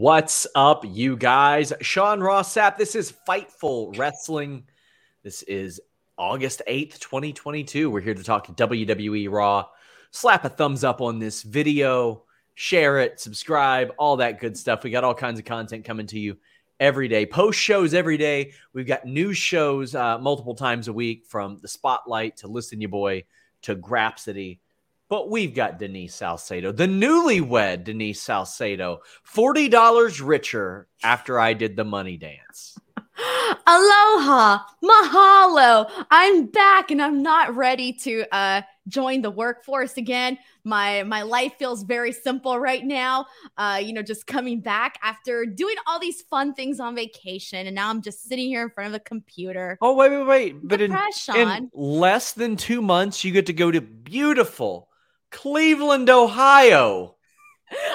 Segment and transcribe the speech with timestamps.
[0.00, 1.72] What's up, you guys?
[1.80, 2.76] Sean Ross Sapp.
[2.76, 4.62] This is Fightful Wrestling.
[5.24, 5.80] This is
[6.16, 7.90] August 8th, 2022.
[7.90, 9.66] We're here to talk WWE Raw.
[10.12, 12.22] Slap a thumbs up on this video,
[12.54, 14.84] share it, subscribe, all that good stuff.
[14.84, 16.36] We got all kinds of content coming to you
[16.78, 17.26] every day.
[17.26, 18.52] Post shows every day.
[18.72, 22.86] We've got news shows uh, multiple times a week from the Spotlight to Listen You
[22.86, 23.24] Boy
[23.62, 24.60] to Grapsody
[25.08, 31.84] but we've got Denise Salcedo, the newlywed Denise Salcedo, $40 richer after I did the
[31.84, 32.78] money dance.
[33.66, 35.90] Aloha, mahalo.
[36.10, 40.38] I'm back and I'm not ready to uh, join the workforce again.
[40.64, 43.26] My my life feels very simple right now.
[43.56, 47.74] Uh, you know, just coming back after doing all these fun things on vacation, and
[47.74, 49.78] now I'm just sitting here in front of the computer.
[49.80, 50.56] Oh wait, wait, wait!
[50.62, 50.96] But in,
[51.34, 54.87] in less than two months, you get to go to beautiful
[55.30, 57.16] Cleveland, Ohio.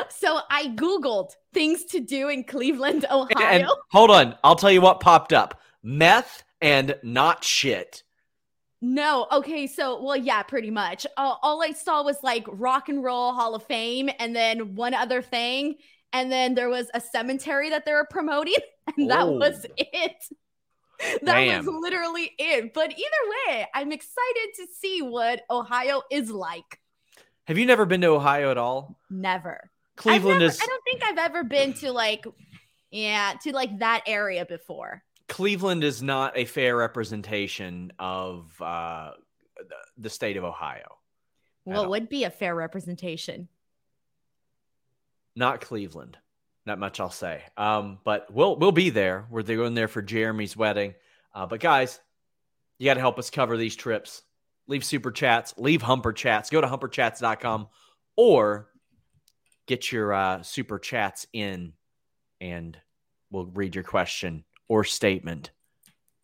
[0.10, 3.28] So I Googled things to do in Cleveland, Ohio.
[3.38, 4.36] And, and hold on.
[4.44, 8.04] I'll tell you what popped up meth and not shit.
[8.82, 9.28] No.
[9.32, 9.68] Okay.
[9.68, 11.06] So, well, yeah, pretty much.
[11.18, 14.94] Uh, all I saw was like Rock and Roll Hall of Fame and then one
[14.94, 15.76] other thing.
[16.12, 18.54] And then there was a cemetery that they were promoting,
[18.98, 20.16] and that was it.
[21.24, 21.66] That Damn.
[21.66, 22.74] was literally it.
[22.74, 26.80] But either way, I'm excited to see what Ohio is like.
[27.46, 28.98] Have you never been to Ohio at all?
[29.10, 29.70] Never.
[29.96, 30.60] Cleveland never, is.
[30.62, 32.26] I don't think I've ever been to like,
[32.90, 35.04] yeah, to like that area before.
[35.28, 39.12] Cleveland is not a fair representation of uh,
[39.98, 40.98] the state of Ohio.
[41.66, 43.48] What would be a fair representation?
[45.36, 46.18] Not Cleveland.
[46.66, 47.42] Not much I'll say.
[47.58, 49.26] Um, but we'll we'll be there.
[49.30, 50.94] We're going there for Jeremy's wedding.
[51.34, 52.00] Uh, but guys,
[52.78, 54.24] you got to help us cover these trips
[54.68, 56.50] leave super chats, leave humper chats.
[56.50, 57.68] Go to humperchats.com
[58.16, 58.70] or
[59.68, 61.74] get your uh, super chats in
[62.42, 62.78] and
[63.32, 65.52] we'll read your question or statement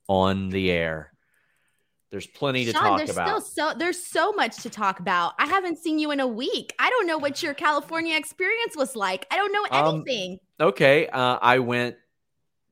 [0.07, 1.13] on the air.
[2.11, 3.43] There's plenty to Sean, talk there's about.
[3.43, 5.33] Still so there's so much to talk about.
[5.37, 6.73] I haven't seen you in a week.
[6.79, 9.27] I don't know what your California experience was like.
[9.29, 10.39] I don't know um, anything.
[10.59, 11.97] Um, okay, uh, I went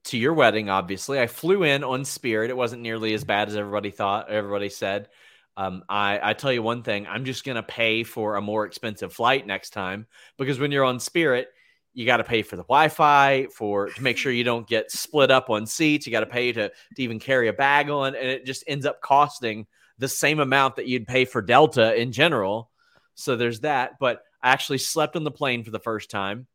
[0.05, 0.69] to your wedding.
[0.69, 2.49] Obviously, I flew in on Spirit.
[2.49, 4.31] It wasn't nearly as bad as everybody thought.
[4.31, 5.09] Everybody said.
[5.57, 8.65] Um, I, I tell you one thing, I'm just going to pay for a more
[8.65, 10.05] expensive flight next time
[10.37, 11.47] because when you're on Spirit,
[11.95, 15.31] you got to pay for the Wi-Fi for to make sure you don't get split
[15.31, 16.05] up on seats.
[16.05, 18.85] You got to pay to to even carry a bag on, and it just ends
[18.85, 19.65] up costing
[19.97, 22.69] the same amount that you'd pay for Delta in general.
[23.15, 23.93] So there's that.
[23.99, 26.45] But I actually slept on the plane for the first time.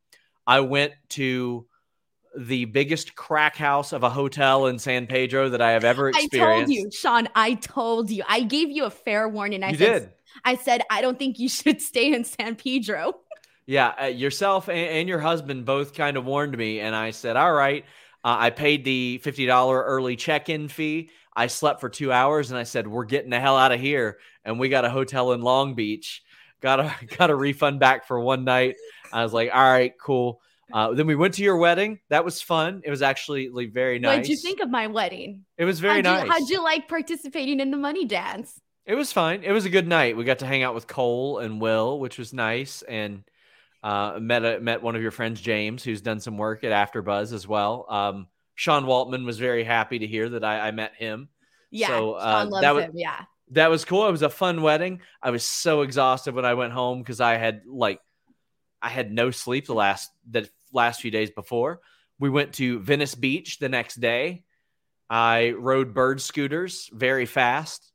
[0.47, 1.67] I went to
[2.37, 6.34] the biggest crack house of a hotel in San Pedro that I have ever experienced.
[6.34, 7.28] I told you, Sean.
[7.34, 8.22] I told you.
[8.28, 9.62] I gave you a fair warning.
[9.62, 10.12] I you said, did.
[10.44, 13.20] I said I don't think you should stay in San Pedro.
[13.66, 17.37] Yeah, uh, yourself and, and, your husband both kind of warned me, and I said,
[17.37, 17.84] "All right."
[18.25, 21.10] Uh, I paid the fifty dollar early check in fee.
[21.34, 24.19] I slept for two hours, and I said, "We're getting the hell out of here."
[24.44, 26.22] And we got a hotel in Long Beach.
[26.60, 28.76] Got a got a refund back for one night.
[29.12, 30.41] I was like, "All right, cool."
[30.72, 32.00] Uh, then we went to your wedding.
[32.09, 32.83] That was fun.
[32.84, 34.16] It was actually like, very nice.
[34.16, 35.44] What did you think of my wedding?
[35.59, 36.25] It was very how'd nice.
[36.25, 38.60] You, how'd you like participating in the money dance?
[38.84, 39.44] It was fine.
[39.44, 40.16] It was a good night.
[40.16, 43.23] We got to hang out with Cole and Will, which was nice, and
[43.82, 47.32] uh, met a, met one of your friends, James, who's done some work at AfterBuzz
[47.32, 47.87] as well.
[47.88, 51.29] Um, Sean Waltman was very happy to hear that I, I met him.
[51.70, 52.93] Yeah, so, uh, Sean loves that was, him.
[52.94, 53.20] Yeah,
[53.52, 54.08] that was cool.
[54.08, 55.00] It was a fun wedding.
[55.23, 58.00] I was so exhausted when I went home because I had like
[58.82, 61.81] I had no sleep the last the last few days before.
[62.19, 64.44] We went to Venice Beach the next day.
[65.08, 67.93] I rode bird scooters very fast.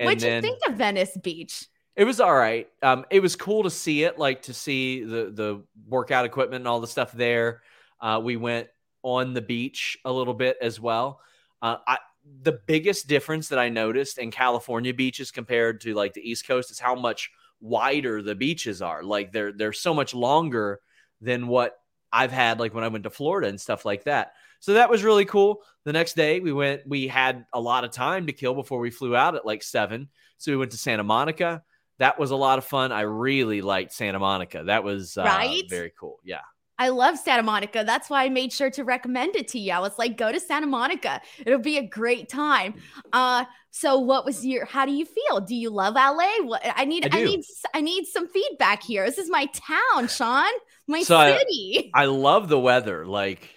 [0.00, 1.66] What'd you think of Venice Beach?
[1.94, 2.68] It was all right.
[2.82, 6.68] Um, it was cool to see it, like to see the the workout equipment and
[6.68, 7.62] all the stuff there.
[8.00, 8.68] Uh, we went
[9.02, 11.20] on the beach a little bit as well.
[11.60, 11.98] Uh, I,
[12.42, 16.70] the biggest difference that I noticed in California beaches compared to like the East Coast
[16.70, 17.30] is how much
[17.62, 19.02] wider the beaches are.
[19.02, 20.80] Like they're they're so much longer
[21.22, 21.78] than what
[22.12, 24.32] I've had like when I went to Florida and stuff like that.
[24.60, 25.62] So that was really cool.
[25.84, 28.90] The next day we went we had a lot of time to kill before we
[28.90, 30.08] flew out at like 7.
[30.38, 31.62] So we went to Santa Monica.
[31.98, 32.90] That was a lot of fun.
[32.90, 34.64] I really liked Santa Monica.
[34.64, 35.62] That was uh, Right?
[35.70, 36.18] very cool.
[36.24, 36.40] Yeah.
[36.78, 37.84] I love Santa Monica.
[37.86, 39.72] That's why I made sure to recommend it to you.
[39.72, 41.20] I was like, go to Santa Monica.
[41.44, 42.74] It'll be a great time.
[43.12, 45.40] Uh, so what was your how do you feel?
[45.40, 46.28] Do you love LA?
[46.44, 49.04] What I need I I, need I need some feedback here.
[49.06, 50.50] This is my town, Sean.
[50.88, 51.90] My So I- city.
[51.94, 53.06] I love the weather.
[53.06, 53.48] Like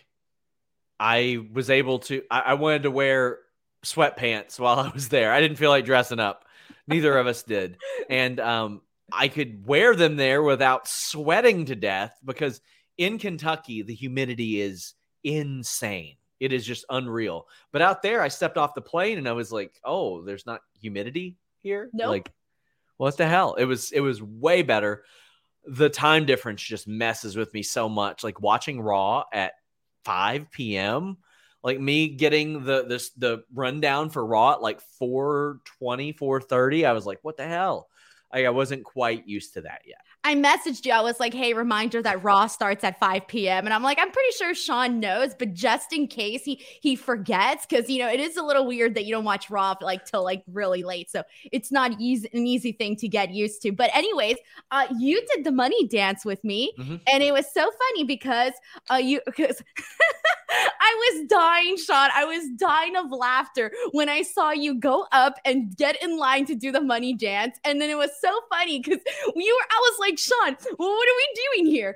[1.00, 3.40] I was able to I, I wanted to wear
[3.84, 5.32] sweatpants while I was there.
[5.34, 6.46] I didn't feel like dressing up.
[6.88, 7.78] Neither of us did.
[8.10, 8.82] And um
[9.12, 12.62] I could wear them there without sweating to death because
[12.98, 14.94] in Kentucky the humidity is
[15.24, 16.16] insane.
[16.40, 17.48] It is just unreal.
[17.72, 20.62] But out there I stepped off the plane and I was like, "Oh, there's not
[20.80, 22.10] humidity here?" Nope.
[22.10, 22.32] Like
[22.98, 23.56] what the hell?
[23.56, 25.04] It was it was way better
[25.68, 28.24] the time difference just messes with me so much.
[28.24, 29.54] Like watching Raw at
[30.04, 31.18] 5 p.m.
[31.64, 36.86] Like me getting the this the rundown for Raw at like 420, 430.
[36.86, 37.90] I was like, what the hell?
[38.32, 40.02] Like, I wasn't quite used to that yet.
[40.26, 40.92] I messaged you.
[40.92, 43.66] I was like, hey, reminder that Raw starts at 5 p.m.
[43.66, 47.68] And I'm like, I'm pretty sure Sean knows, but just in case he he forgets,
[47.68, 50.24] because you know, it is a little weird that you don't watch Raw like till
[50.24, 51.12] like really late.
[51.12, 53.72] So it's not easy an easy thing to get used to.
[53.72, 54.38] But anyways,
[54.72, 57.02] uh you did the money dance with me, Mhm.
[57.08, 58.54] and it was so funny because
[58.90, 59.62] uh you because
[60.50, 62.10] I was dying, Sean.
[62.16, 66.46] I was dying of laughter when I saw you go up and get in line
[66.46, 67.58] to do the money dance.
[67.64, 69.00] And then it was so funny because
[69.36, 71.96] you were, I was like, Sean, well, what are we doing here?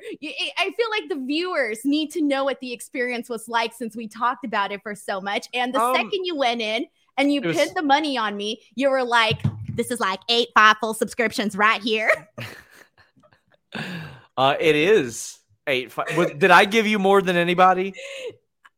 [0.57, 4.07] I feel like the viewers need to know what the experience was like since we
[4.07, 5.47] talked about it for so much.
[5.53, 6.85] And the Um, second you went in
[7.17, 9.41] and you was- pinned the money on me, you were like,
[9.75, 12.09] this is like eight five full subscriptions right here.
[14.37, 15.37] Uh, it is
[15.67, 15.91] eight.
[15.91, 16.15] Five.
[16.17, 17.93] Was, did I give you more than anybody?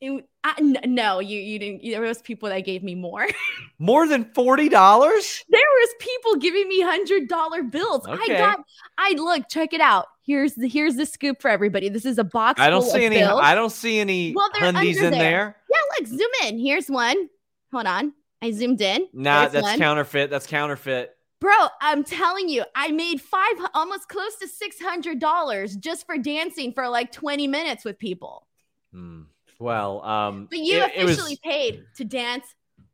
[0.01, 1.83] It- I- no, you you didn't.
[1.83, 3.27] There was people that gave me more.
[3.77, 5.44] More than forty dollars?
[5.50, 8.07] there was people giving me hundred dollar bills.
[8.07, 8.36] Okay.
[8.36, 8.59] I got.
[8.98, 9.44] I look.
[9.50, 10.07] Check it out.
[10.25, 11.89] Here's the here's the scoop for everybody.
[11.89, 12.59] This is a box.
[12.59, 13.21] I don't full see of any.
[13.21, 13.39] Bills.
[13.44, 15.19] I don't see any Well, hundies in there.
[15.19, 15.56] there.
[15.69, 16.07] yeah, look.
[16.07, 16.57] Zoom in.
[16.59, 17.30] Here's one.
[17.71, 18.13] Hold on.
[18.42, 19.07] I zoomed in.
[19.13, 19.77] Nah, There's that's one.
[19.80, 20.31] counterfeit.
[20.31, 21.15] That's counterfeit.
[21.39, 26.18] Bro, I'm telling you, I made five, almost close to six hundred dollars just for
[26.18, 28.47] dancing for like twenty minutes with people.
[28.92, 29.21] Hmm.
[29.62, 32.46] Well, um, But you it- it was- officially paid to dance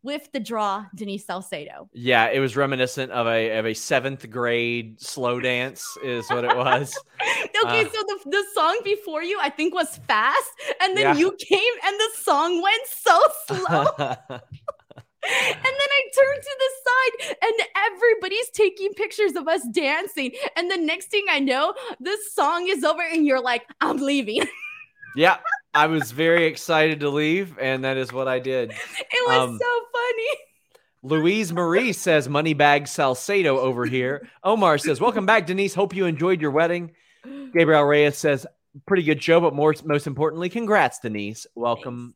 [0.03, 1.89] with the draw, Denise Salcedo.
[1.93, 6.55] Yeah, it was reminiscent of a of a seventh grade slow dance, is what it
[6.55, 6.93] was.
[7.65, 7.89] okay, Uh.
[7.89, 11.15] so the, the song before you, I think, was fast, and then Yeah.
[11.15, 13.85] you came and the song went so slow.
[13.97, 17.53] and then I turned to the side, and
[17.93, 20.31] everybody's taking pictures of us dancing.
[20.55, 24.43] And the next thing I know, this song is over, and you're like, "I'm leaving."
[25.15, 25.37] yeah,
[25.77, 28.71] I was very excited to leave, and that is what I did.
[28.71, 30.27] it was Um, so funny.
[31.03, 35.75] Louise Marie says, "Moneybag Salcedo over here." Omar says, "Welcome back, Denise.
[35.75, 36.95] Hope you enjoyed your wedding."
[37.53, 38.47] Gabriel Reyes says,
[38.87, 41.45] "Pretty good show, but more most importantly, congrats, Denise.
[41.53, 42.15] Welcome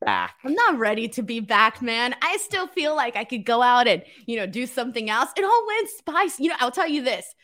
[0.00, 2.16] back." I'm not ready to be back, man.
[2.22, 5.28] I still feel like I could go out and, you know, do something else.
[5.36, 6.44] It all went spicy.
[6.44, 7.34] You know, I'll tell you this.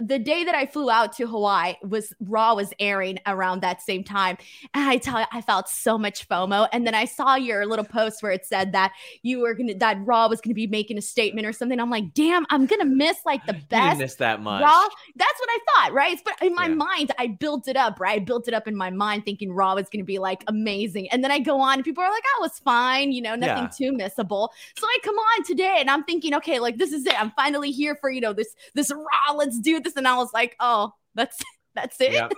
[0.00, 4.02] The day that I flew out to Hawaii was Raw was airing around that same
[4.02, 4.36] time.
[4.74, 6.68] And I tell you, I felt so much FOMO.
[6.72, 8.92] And then I saw your little post where it said that
[9.22, 11.78] you were gonna that Raw was gonna be making a statement or something.
[11.78, 14.62] I'm like, damn, I'm gonna miss like the You best miss that much.
[14.62, 16.18] Raw, that's what I thought, right?
[16.24, 16.74] But in my Yeah.
[16.74, 18.20] mind, I built it up, right?
[18.20, 21.08] I built it up in my mind thinking Raw was to be like amazing.
[21.10, 23.68] And then I go on and people are like, oh, was fine, you know, nothing
[23.76, 24.48] too missable.
[24.78, 27.20] So I come on today and I'm thinking, okay, like this is it.
[27.20, 29.89] I'm finally here for, you know, this, this Raw, let's do this.
[29.96, 31.38] And I was like, oh, that's,
[31.74, 32.12] that's it.
[32.12, 32.32] Yep.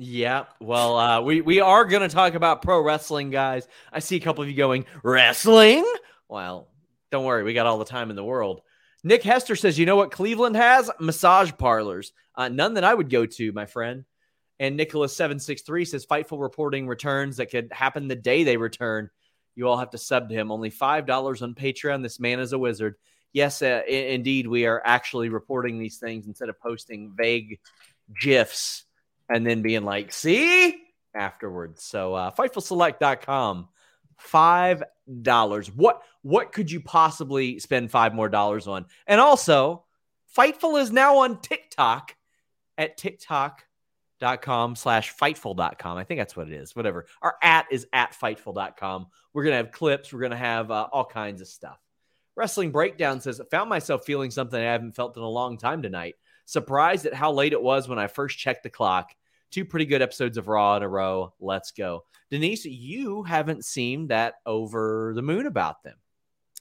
[0.00, 0.54] Yep.
[0.60, 3.66] Well, uh, we we are going to talk about pro wrestling, guys.
[3.92, 5.84] I see a couple of you going wrestling.
[6.28, 6.68] Well,
[7.10, 8.60] don't worry, we got all the time in the world.
[9.02, 10.88] Nick Hester says, "You know what Cleveland has?
[11.00, 12.12] Massage parlors.
[12.36, 14.04] Uh, none that I would go to, my friend."
[14.60, 18.56] And Nicholas seven six three says, "Fightful reporting returns that could happen the day they
[18.56, 19.10] return.
[19.56, 20.52] You all have to sub to him.
[20.52, 22.04] Only five dollars on Patreon.
[22.04, 22.94] This man is a wizard."
[23.32, 27.60] Yes, uh, i- indeed, we are actually reporting these things instead of posting vague
[28.20, 28.84] gifs
[29.28, 30.80] and then being like, see
[31.14, 31.82] afterwards.
[31.84, 33.68] So uh fightfulselect.com,
[34.16, 34.82] five
[35.22, 35.70] dollars.
[35.70, 38.86] What what could you possibly spend five more dollars on?
[39.06, 39.84] And also,
[40.36, 42.14] Fightful is now on TikTok
[42.76, 45.96] at TikTok.com slash fightful.com.
[45.96, 46.76] I think that's what it is.
[46.76, 47.06] Whatever.
[47.22, 49.06] Our at is at fightful.com.
[49.32, 51.78] We're gonna have clips, we're gonna have uh, all kinds of stuff.
[52.38, 55.82] Wrestling Breakdown says, I found myself feeling something I haven't felt in a long time
[55.82, 56.14] tonight.
[56.46, 59.12] Surprised at how late it was when I first checked the clock.
[59.50, 61.34] Two pretty good episodes of Raw in a row.
[61.40, 62.04] Let's go.
[62.30, 65.96] Denise, you haven't seemed that over the moon about them.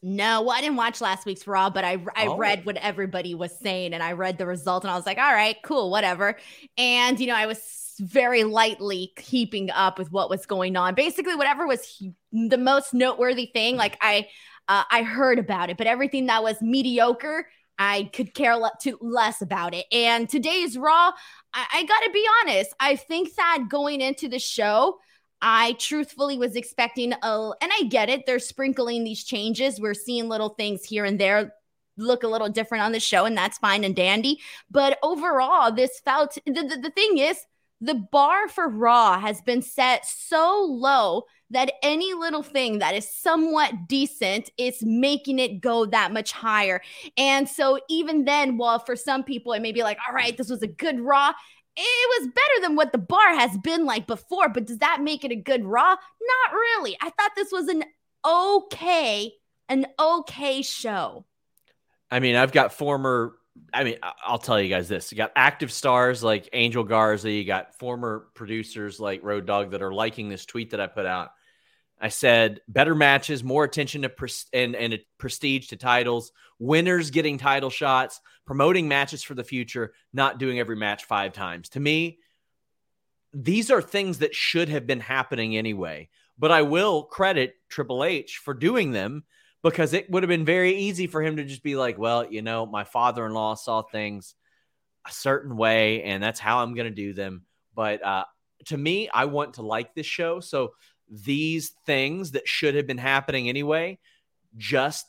[0.01, 2.37] No, well, I didn't watch last week's Raw, but I I Oh.
[2.37, 5.33] read what everybody was saying and I read the result and I was like, all
[5.33, 6.37] right, cool, whatever.
[6.77, 10.93] And you know, I was very lightly keeping up with what was going on.
[10.95, 14.27] Basically, whatever was he- the most noteworthy thing, like I
[14.67, 17.47] uh, I heard about it, but everything that was mediocre,
[17.79, 19.85] I could care le- to less about it.
[19.91, 21.11] And today's Raw,
[21.53, 24.97] I, I got to be honest, I think that going into the show.
[25.39, 28.25] I truthfully was expecting a, and I get it.
[28.25, 29.79] They're sprinkling these changes.
[29.79, 31.53] We're seeing little things here and there
[31.95, 34.39] look a little different on the show, and that's fine and dandy.
[34.71, 37.45] But overall, this felt the, the, the thing is,
[37.81, 43.09] the bar for Raw has been set so low that any little thing that is
[43.09, 46.81] somewhat decent is making it go that much higher.
[47.17, 50.49] And so, even then, while for some people it may be like, all right, this
[50.49, 51.33] was a good Raw,
[51.77, 55.23] it was better than what the bar has been like before, but does that make
[55.23, 55.95] it a good Raw?
[55.95, 56.97] Not really.
[57.01, 57.83] I thought this was an
[58.25, 59.33] okay,
[59.69, 61.25] an okay show.
[62.09, 63.33] I mean, I've got former.
[63.73, 67.43] I mean, I'll tell you guys this: you got active stars like Angel Garza, you
[67.43, 71.31] got former producers like Road Dog that are liking this tweet that I put out.
[71.99, 77.37] I said better matches, more attention to pres- and and prestige to titles, winners getting
[77.37, 81.69] title shots, promoting matches for the future, not doing every match five times.
[81.69, 82.19] To me,
[83.33, 86.09] these are things that should have been happening anyway.
[86.39, 89.23] But I will credit Triple H for doing them
[89.69, 92.41] because it would have been very easy for him to just be like, well, you
[92.41, 94.35] know, my father in law saw things
[95.07, 97.43] a certain way, and that's how I'm going to do them.
[97.75, 98.25] But uh,
[98.65, 100.39] to me, I want to like this show.
[100.39, 100.73] So
[101.09, 103.99] these things that should have been happening anyway,
[104.57, 105.05] just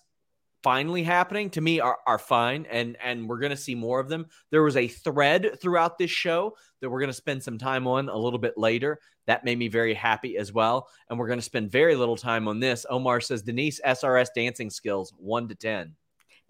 [0.63, 4.09] finally happening to me are, are fine and and we're going to see more of
[4.09, 7.87] them there was a thread throughout this show that we're going to spend some time
[7.87, 11.39] on a little bit later that made me very happy as well and we're going
[11.39, 15.55] to spend very little time on this omar says denise srs dancing skills 1 to
[15.55, 15.95] 10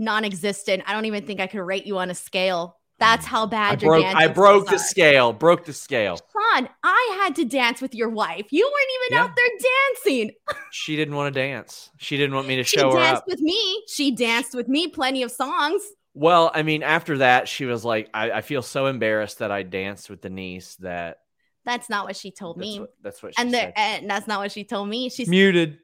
[0.01, 0.85] Non-existent.
[0.87, 2.78] I don't even think I could rate you on a scale.
[2.99, 4.79] That's how i bad your broke dancing i broke the are.
[4.79, 8.47] scale broke the scale Sean, I had to dance with your wife.
[8.51, 9.25] You weren't even Yeah.
[9.25, 10.33] out there dancing.
[10.73, 13.23] she didn't want to dance she didn't want me to She show her She danced
[13.23, 13.83] up with me.
[13.89, 15.83] She danced with me plenty of songs.
[16.15, 19.63] well i mean after that she was like i, I feel so embarrassed that i
[19.63, 21.19] danced with denise that
[21.65, 22.81] That's not what she told that's me.
[22.81, 23.61] what, that's what she and, said.
[23.61, 25.09] there, and that's not what she told me.
[25.11, 25.79] She's Muted.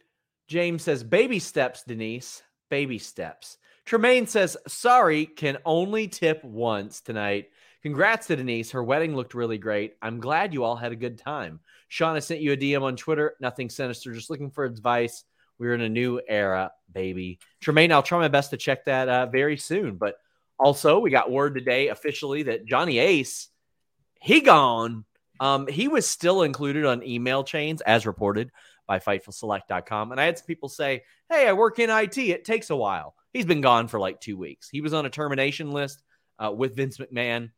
[0.48, 2.42] James says, baby steps, Denise.
[2.70, 3.56] Baby steps.
[3.84, 7.50] Tremaine says, sorry, can only tip once tonight.
[7.82, 8.70] Congrats to Denise.
[8.70, 9.94] Her wedding looked really great.
[10.00, 11.60] I'm glad you all had a good time.
[11.88, 13.34] Sean, sent you a DM on Twitter.
[13.40, 15.24] Nothing sinister, just looking for advice.
[15.58, 17.38] We're in a new era, baby.
[17.60, 19.96] Tremaine, I'll try my best to check that uh, very soon.
[19.96, 20.16] But
[20.58, 23.48] also, we got word today officially that Johnny Ace,
[24.20, 25.04] he gone.
[25.40, 28.50] Um, he was still included on email chains as reported
[28.86, 30.12] by FightfulSelect.com.
[30.12, 32.18] And I had some people say, Hey, I work in IT.
[32.18, 33.14] It takes a while.
[33.32, 34.68] He's been gone for like two weeks.
[34.70, 36.02] He was on a termination list
[36.38, 37.50] uh, with Vince McMahon.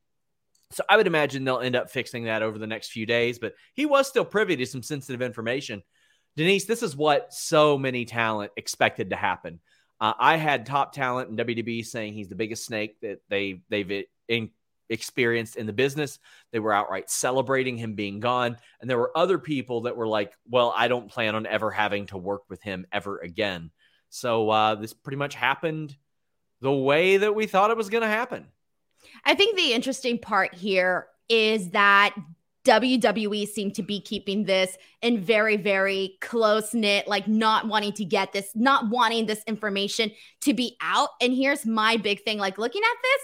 [0.72, 3.54] So I would imagine they'll end up fixing that over the next few days, but
[3.74, 5.82] he was still privy to some sensitive information.
[6.36, 9.60] Denise, this is what so many talent expected to happen.
[10.00, 14.04] Uh, I had top talent in WWE saying he's the biggest snake that they they've
[14.28, 14.50] in,
[14.88, 16.18] experienced in the business.
[16.52, 20.32] They were outright celebrating him being gone, and there were other people that were like,
[20.48, 23.70] "Well, I don't plan on ever having to work with him ever again."
[24.08, 25.96] So uh, this pretty much happened
[26.60, 28.46] the way that we thought it was going to happen.
[29.24, 32.14] I think the interesting part here is that
[32.66, 38.04] WWE seemed to be keeping this in very, very close knit, like not wanting to
[38.04, 41.10] get this, not wanting this information to be out.
[41.20, 43.20] And here's my big thing like looking at this.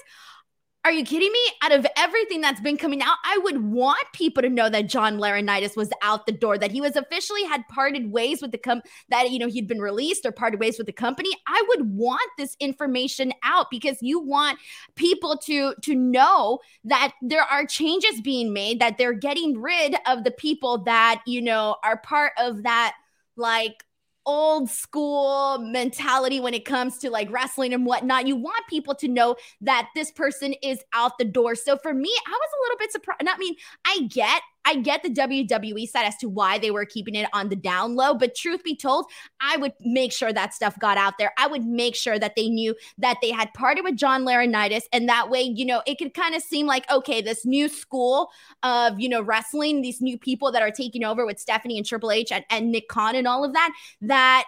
[0.85, 1.39] Are you kidding me?
[1.63, 5.19] Out of everything that's been coming out, I would want people to know that John
[5.19, 8.83] Laurinaitis was out the door, that he was officially had parted ways with the com
[9.09, 11.31] that you know he'd been released or parted ways with the company.
[11.47, 14.59] I would want this information out because you want
[14.97, 20.25] people to to know that there are changes being made that they're getting rid of
[20.25, 22.95] the people that you know are part of that
[23.37, 23.85] like
[24.27, 28.27] old school mentality when it comes to like wrestling and whatnot.
[28.27, 31.55] You want people to know that this person is out the door.
[31.55, 33.23] So for me, I was a little bit surprised.
[33.27, 33.55] I mean,
[33.87, 37.49] I get, I get the WWE side as to why they were keeping it on
[37.49, 39.07] the down low, but truth be told,
[39.41, 41.33] I would make sure that stuff got out there.
[41.39, 45.09] I would make sure that they knew that they had parted with John Laurinaitis, and
[45.09, 48.31] that way, you know, it could kind of seem like okay, this new school
[48.63, 52.11] of you know wrestling, these new people that are taking over with Stephanie and Triple
[52.11, 54.45] H and, and Nick Khan and all of that, that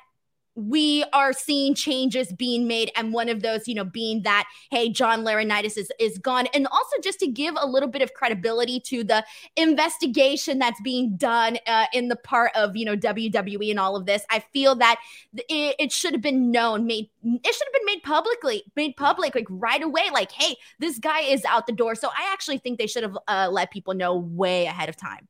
[0.55, 4.89] we are seeing changes being made and one of those you know being that hey
[4.89, 6.47] john laurinaitis is, is gone.
[6.55, 9.25] And also just to give a little bit of credibility to the
[9.57, 14.07] investigation that's being done uh, in the part of you know wwe and all of
[14.07, 15.01] this i feel that
[15.35, 19.35] it, it should have been known made it should have been made publicly made public
[19.35, 21.95] like right away like hey this guy is out the door.
[21.95, 25.29] So i actually think they should have uh, let people know way ahead of time.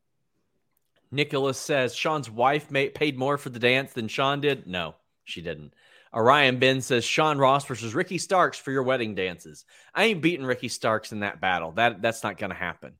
[1.10, 4.66] Nicholas says Sean's wife made, paid more for the dance than Sean did.
[4.66, 5.74] No, she didn't.
[6.14, 9.64] Orion Ben says Sean Ross versus Ricky Starks for your wedding dances.
[9.94, 11.72] I ain't beating Ricky Starks in that battle.
[11.72, 12.94] That that's not gonna happen.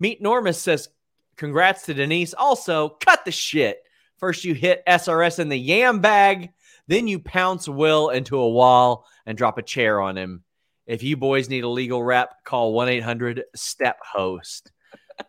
[0.00, 0.88] Meet Normus says,
[1.36, 2.34] congrats to Denise.
[2.34, 3.82] Also, cut the shit.
[4.18, 6.50] First you hit SRS in the yam bag,
[6.86, 10.42] then you pounce Will into a wall and drop a chair on him.
[10.86, 14.72] If you boys need a legal rep, call 1-800 step host.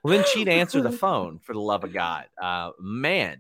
[0.03, 2.25] Then she'd answer the phone for the love of God.
[2.41, 3.39] Uh, man.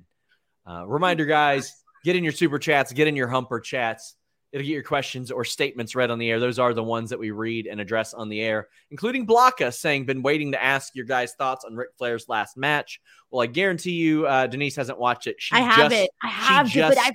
[0.65, 1.73] Uh, reminder, guys,
[2.07, 4.15] get in your super chats, get in your humper chats.
[4.53, 6.39] It'll get your questions or statements read on the air.
[6.39, 10.05] Those are the ones that we read and address on the air, including Blocka saying,
[10.05, 13.01] Been waiting to ask your guys' thoughts on Ric Flair's last match.
[13.29, 15.35] Well, I guarantee you, uh, Denise hasn't watched it.
[15.37, 16.11] She I have just, it.
[16.23, 17.13] I have it, but I've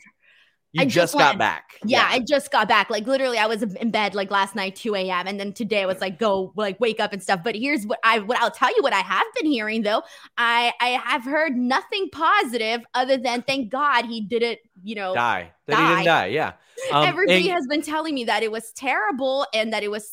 [0.73, 1.75] you I just, just got back.
[1.85, 2.89] Yeah, yeah, I just got back.
[2.89, 5.27] Like literally, I was in bed like last night, 2 a.m.
[5.27, 7.41] And then today I was like, go like wake up and stuff.
[7.45, 10.03] But here's what I what I'll tell you what I have been hearing though.
[10.39, 15.53] I I have heard nothing positive other than thank God he didn't, you know, die.
[15.67, 15.83] That die.
[15.83, 16.27] he didn't die.
[16.27, 16.53] Yeah.
[16.91, 20.11] Um, Everybody and- has been telling me that it was terrible and that it was,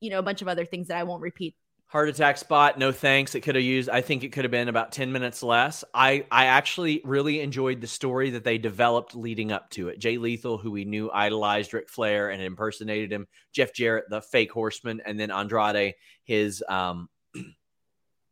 [0.00, 1.54] you know, a bunch of other things that I won't repeat
[1.92, 3.34] heart attack spot no thanks.
[3.34, 5.84] It could have used i think it could have been about 10 minutes less.
[5.92, 9.98] I i actually really enjoyed the story that they developed leading up to it.
[9.98, 14.52] Jay lethal who we knew idolized Ric flair and impersonated him jeff jarrett the fake
[14.52, 15.92] horseman and then andrade
[16.24, 17.10] his um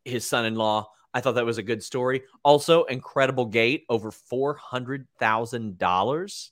[0.05, 0.89] his son-in-law.
[1.13, 2.23] I thought that was a good story.
[2.43, 6.49] Also incredible gate over $400000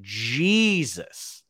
[0.00, 1.41] jesus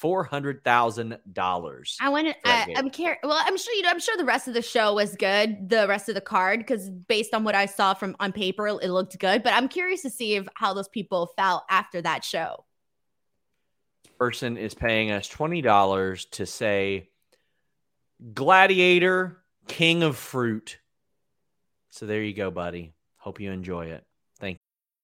[0.00, 1.96] four hundred thousand dollars.
[2.00, 2.34] I want to.
[2.44, 3.18] Uh, I'm care.
[3.22, 3.90] Well, I'm sure you know.
[3.90, 5.68] I'm sure the rest of the show was good.
[5.68, 8.88] The rest of the card, because based on what I saw from on paper, it
[8.88, 9.42] looked good.
[9.42, 12.64] But I'm curious to see if how those people felt after that show.
[14.18, 17.10] Person is paying us twenty dollars to say,
[18.32, 20.78] "Gladiator, King of Fruit."
[21.90, 22.94] So there you go, buddy.
[23.16, 24.04] Hope you enjoy it.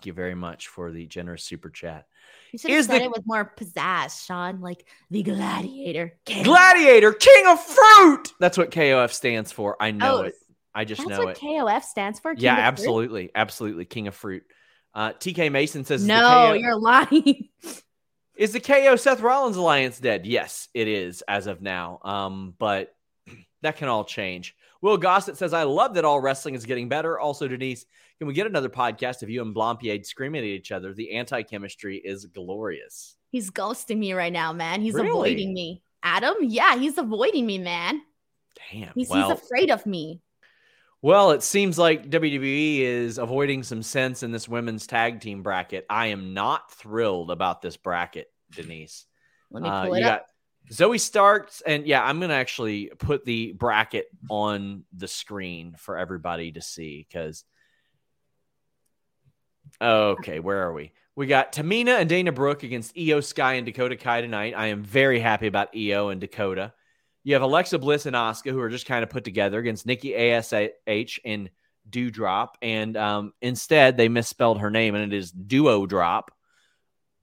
[0.00, 2.06] Thank you very much for the generous super chat.
[2.52, 6.14] You should have said the, it with more pizzazz, Sean, like the gladiator.
[6.24, 6.42] King.
[6.42, 8.32] Gladiator, king of fruit.
[8.40, 9.76] That's what KOF stands for.
[9.78, 10.36] I know oh, it.
[10.74, 11.36] I just know it.
[11.36, 12.34] KOF stands for.
[12.34, 13.32] King yeah, absolutely, fruit?
[13.34, 14.44] absolutely, king of fruit.
[14.94, 17.50] Uh, TK Mason says, "No, KO- you're lying."
[18.36, 20.24] is the KO Seth Rollins alliance dead?
[20.24, 21.98] Yes, it is as of now.
[22.02, 22.94] Um, but
[23.62, 24.54] that can all change.
[24.82, 27.18] Will Gossett says, I love that all wrestling is getting better.
[27.18, 27.84] Also, Denise,
[28.18, 30.94] can we get another podcast of you and Blampied screaming at each other?
[30.94, 33.16] The anti chemistry is glorious.
[33.30, 34.80] He's ghosting me right now, man.
[34.80, 35.08] He's really?
[35.08, 35.82] avoiding me.
[36.02, 36.36] Adam?
[36.40, 38.00] Yeah, he's avoiding me, man.
[38.72, 38.92] Damn.
[38.94, 40.20] He's, well, he's afraid of me.
[41.02, 45.86] Well, it seems like WWE is avoiding some sense in this women's tag team bracket.
[45.88, 49.06] I am not thrilled about this bracket, Denise.
[49.50, 50.20] Let me uh, pull uh, it up.
[50.20, 50.26] Got,
[50.70, 56.52] Zoey Starks, and yeah, I'm gonna actually put the bracket on the screen for everybody
[56.52, 57.44] to see because.
[59.80, 60.92] Okay, where are we?
[61.14, 64.54] We got Tamina and Dana Brooke against Iyo Sky and Dakota Kai tonight.
[64.56, 66.72] I am very happy about Iyo and Dakota.
[67.24, 70.16] You have Alexa Bliss and Asuka who are just kind of put together against Nikki
[70.16, 70.52] Ash
[71.24, 71.50] and
[71.88, 76.30] Doudrop, and um, instead they misspelled her name and it is Duo Drop.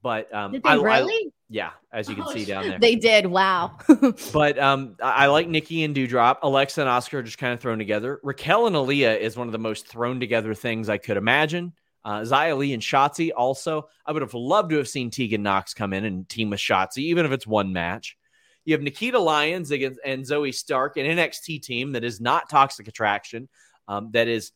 [0.01, 1.13] But um, Did they I, really?
[1.13, 2.79] I, yeah, as you can oh, see down there.
[2.79, 3.25] They did.
[3.25, 3.77] Wow.
[4.33, 6.39] but um, I, like Nikki and Doudrop.
[6.43, 8.19] Alexa and Asuka are just kind of thrown together.
[8.21, 11.73] Raquel and Aliyah is one of the most thrown together things I could imagine.
[12.03, 13.87] Uh, Xia Li and Shotzi also.
[14.05, 16.99] I would have loved to have seen Tegan Knox come in and team with Shotzi,
[16.99, 18.17] even if it's one match.
[18.65, 22.89] You have Nikita Lyons against and Zoe Stark, an NXT team that is not Toxic
[22.89, 23.47] Attraction,
[23.87, 24.51] um, that is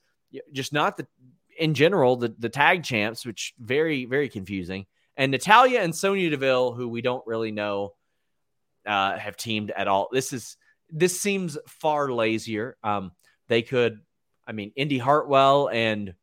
[0.52, 1.08] just not the
[1.58, 4.86] in general the the tag champs, which very very confusing
[5.22, 7.94] and Natalya and Sonya Deville, who we don't really know,
[8.88, 10.10] uh, have teamed at all.
[10.12, 10.58] This is
[10.90, 12.76] this seems far lazier.
[12.84, 13.12] Um,
[13.48, 14.00] they could,
[14.48, 16.16] I mean, Indi Hartwell and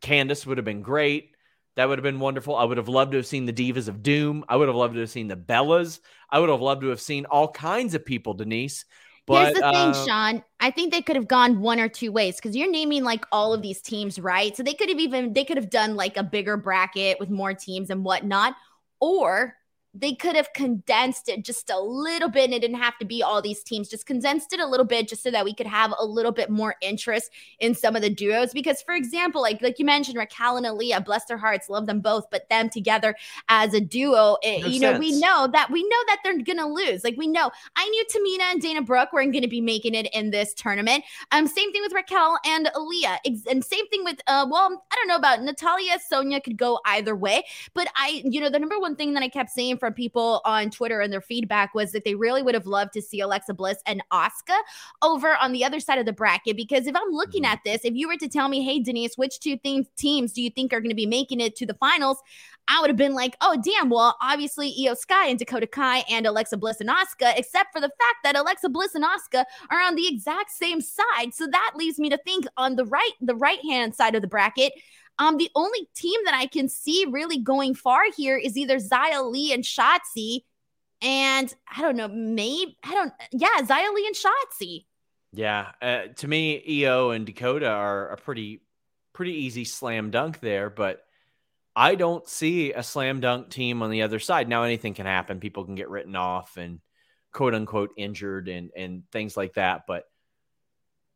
[0.00, 1.36] Candice would have been great.
[1.76, 2.56] That would have been wonderful.
[2.56, 4.46] I would have loved to have seen the Divas of Doom.
[4.48, 6.00] I would have loved to have seen the Bellas.
[6.30, 8.86] I would have loved to have seen all kinds of people, Denise.
[9.26, 10.44] But, Here's the thing, uh, Sean.
[10.60, 13.54] I think they could have gone one or two ways because you're naming like all
[13.54, 14.54] of these teams, right?
[14.54, 17.54] So they could have even they could have done like a bigger bracket with more
[17.54, 18.54] teams and whatnot,
[19.00, 19.56] or
[19.94, 23.22] they could have condensed it just a little bit and it didn't have to be
[23.22, 25.94] all these teams just condensed it a little bit just so that we could have
[25.98, 27.30] a little bit more interest
[27.60, 28.52] in some of the duos.
[28.52, 32.00] Because for example like like you mentioned Raquel and Aliyah bless their hearts love them
[32.00, 33.14] both but them together
[33.48, 36.68] as a duo it, No you know we know that we know that they're gonna
[36.68, 37.04] lose.
[37.04, 40.30] Like we know I knew Tamina and Dana Brooke weren't gonna be making it in
[40.30, 41.04] this tournament.
[41.32, 45.08] Um same thing with Raquel and Aliyah and same thing with uh well I don't
[45.08, 48.96] know about Natalya Sonya could go either way but I, you know, the number one
[48.96, 52.14] thing that I kept saying from people on Twitter and their feedback was that they
[52.14, 54.58] really would have loved to see Alexa Bliss and Asuka
[55.02, 56.56] over on the other side of the bracket.
[56.56, 57.48] Because if I'm looking Mhm.
[57.48, 60.40] at this, if you were to tell me, hey, Denise, which two theme- teams do
[60.40, 62.16] you think are going to be making it to the finals?
[62.66, 63.90] I would have been like, oh, damn.
[63.90, 67.90] Well, obviously, Iyo Sky and Dakota Kai and Alexa Bliss and Asuka, except for the
[67.90, 71.34] fact that Alexa Bliss and Asuka are on the exact same side.
[71.34, 74.28] So that leaves me to think on the right, the right hand side of the
[74.28, 74.72] bracket,
[75.18, 79.30] um, the only team that I can see really going far here is either Xia
[79.30, 80.40] Li and Shotzi.
[81.02, 84.84] And I don't know, maybe I don't yeah, Xia Li and Shotzi.
[85.32, 88.62] Yeah, uh, to me, Iyo and Dakota are a pretty
[89.12, 91.04] pretty easy slam dunk there, but
[91.76, 94.48] I don't see a slam dunk team on the other side.
[94.48, 95.40] Now anything can happen.
[95.40, 96.80] People can get written off and
[97.32, 100.04] quote unquote injured and and things like that, but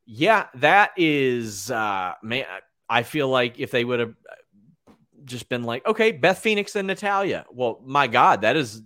[0.05, 2.45] yeah, that is uh man
[2.89, 4.15] I feel like if they would have
[5.25, 7.45] just been like, okay, Beth Phoenix and Natalya.
[7.53, 8.83] Well, my God, that is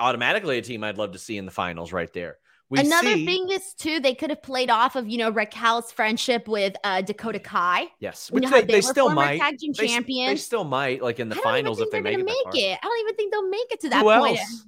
[0.00, 2.38] automatically a team I'd love to see in the finals right there.
[2.70, 5.92] We Another see- thing is too, they could have played off of you know Raquel's
[5.92, 7.88] friendship with uh, Dakota Kai.
[8.00, 9.38] Yes, You which know they, how they still might.
[9.38, 12.24] tag team They, s- they still might, like in the finals, if they make it.
[12.24, 12.78] make it.
[12.82, 14.38] I don't even think they'll make it to that Who point.
[14.38, 14.64] else?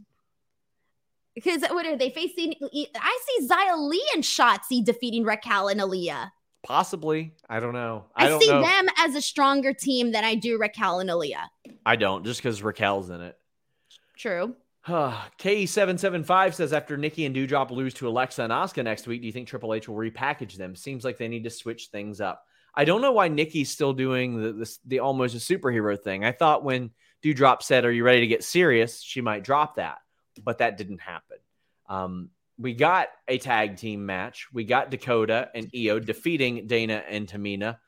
[1.35, 2.55] Because what are they facing?
[2.63, 6.31] I see Xia Li and Shotzi defeating Raquel and Aliyah.
[6.67, 7.33] Possibly.
[7.49, 8.07] I don't know.
[8.17, 8.61] I, I, don't see know.
[8.61, 11.47] them as a stronger team than I do Raquel and Aliyah.
[11.85, 13.37] I don't, just because Raquel's in it.
[14.17, 14.57] True.
[14.87, 19.33] KE775 says after Nikki and Doudrop lose to Alexa and Asuka next week, do you
[19.33, 20.75] think Triple H will repackage them?
[20.75, 22.43] Seems like they need to switch things up.
[22.75, 26.25] I don't know why Nikki's still doing the the, the almost a superhero thing.
[26.25, 26.91] I thought when
[27.25, 29.99] Doudrop said, "Are you ready to get serious?" she might drop that,
[30.45, 31.39] but that didn't happen.
[31.89, 34.47] Um, we got a tag team match.
[34.53, 37.79] We got Dakota and Iyo defeating Dana and Tamina.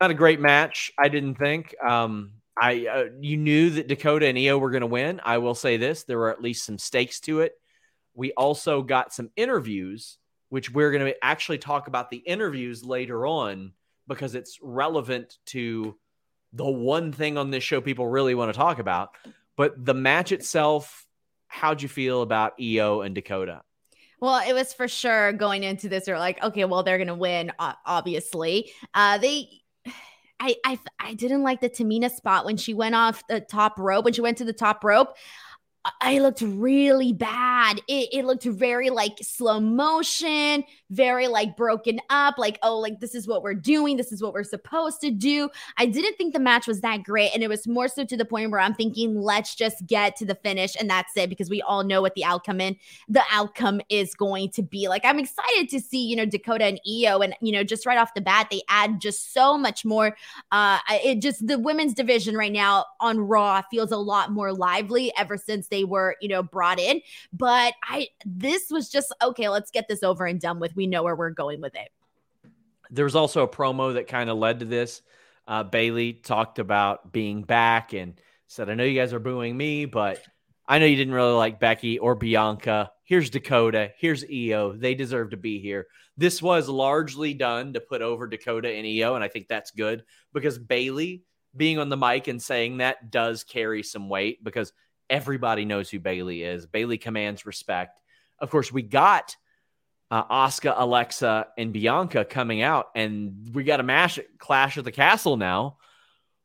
[0.00, 1.74] Not a great match, I didn't think.
[1.82, 5.20] Um, I uh, you knew that Dakota and Iyo were going to win.
[5.24, 7.52] I will say this: there were at least some stakes to it.
[8.14, 10.18] We also got some interviews,
[10.48, 13.72] which we're going to actually talk about the interviews later on
[14.08, 15.96] because it's relevant to
[16.52, 19.10] the one thing on this show people really want to talk about.
[19.56, 21.06] But the match itself,
[21.50, 23.62] how'd you feel about Iyo and Dakota?
[24.20, 26.04] Well, it was for sure going into this.
[26.04, 28.70] They're like, okay, well, they're gonna win, obviously.
[28.94, 29.48] Uh, they,
[30.38, 34.04] I, I, I didn't like the Tamina spot when she went off the top rope.
[34.04, 35.16] When she went to the top rope,
[36.00, 37.80] I- looked really bad.
[37.88, 42.36] It, it looked very like slow motion, very like broken up.
[42.36, 43.96] Like, oh, like this is what we're doing.
[43.96, 45.48] This is what we're supposed to do.
[45.78, 47.30] I didn't think the match was that great.
[47.32, 50.26] And it was more so to the point where I'm thinking, let's just get to
[50.26, 52.76] the finish and that's it because we all know what the outcome in
[53.08, 54.88] the outcome is going to be.
[54.88, 57.24] Like, I'm excited to see, you know, Dakota and Iyo.
[57.24, 60.14] And, you know, just right off the bat, they add just so much more.
[60.52, 65.12] Uh, it just, the women's division right now on Raw feels a lot more lively
[65.16, 67.00] ever since they were, you know, brought in.
[67.32, 70.76] But I, this was just, okay, let's get this over and done with.
[70.76, 71.90] We know where we're going with it.
[72.90, 75.02] There was also a promo that kind of led to this.
[75.46, 79.84] Uh, Bayley talked about being back and said, I know you guys are booing me,
[79.84, 80.22] but
[80.66, 82.92] I know you didn't really like Becky or Bianca.
[83.04, 83.90] Here's Dakota.
[83.96, 84.78] Here's Iyo.
[84.78, 85.88] They deserve to be here.
[86.16, 90.04] This was largely done to put over Dakota and Iyo, and I think that's good
[90.32, 91.24] because Bayley
[91.56, 94.72] being on the mic and saying that does carry some weight because
[95.10, 96.66] everybody knows who Bayley is.
[96.66, 98.00] Bayley commands respect.
[98.38, 99.36] Of course, we got
[100.10, 105.36] uh, Alexa, and Bianca coming out, and we got a mash clash at the castle
[105.36, 105.76] now,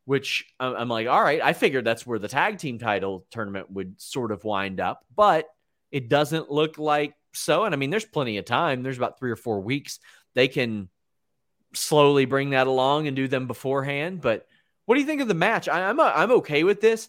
[0.04, 4.00] which I'm, like, all right, I figured that's where the tag team title tournament would
[4.00, 5.48] sort of wind up, but
[5.90, 7.64] it doesn't look like so.
[7.64, 8.82] And I mean, there's plenty of time.
[8.82, 9.98] There's about three or four weeks.
[10.34, 10.88] They can
[11.74, 14.20] slowly bring that along and do them beforehand.
[14.20, 14.46] But
[14.84, 15.68] what do you think of the match?
[15.68, 17.08] I, I'm I'm okay with this.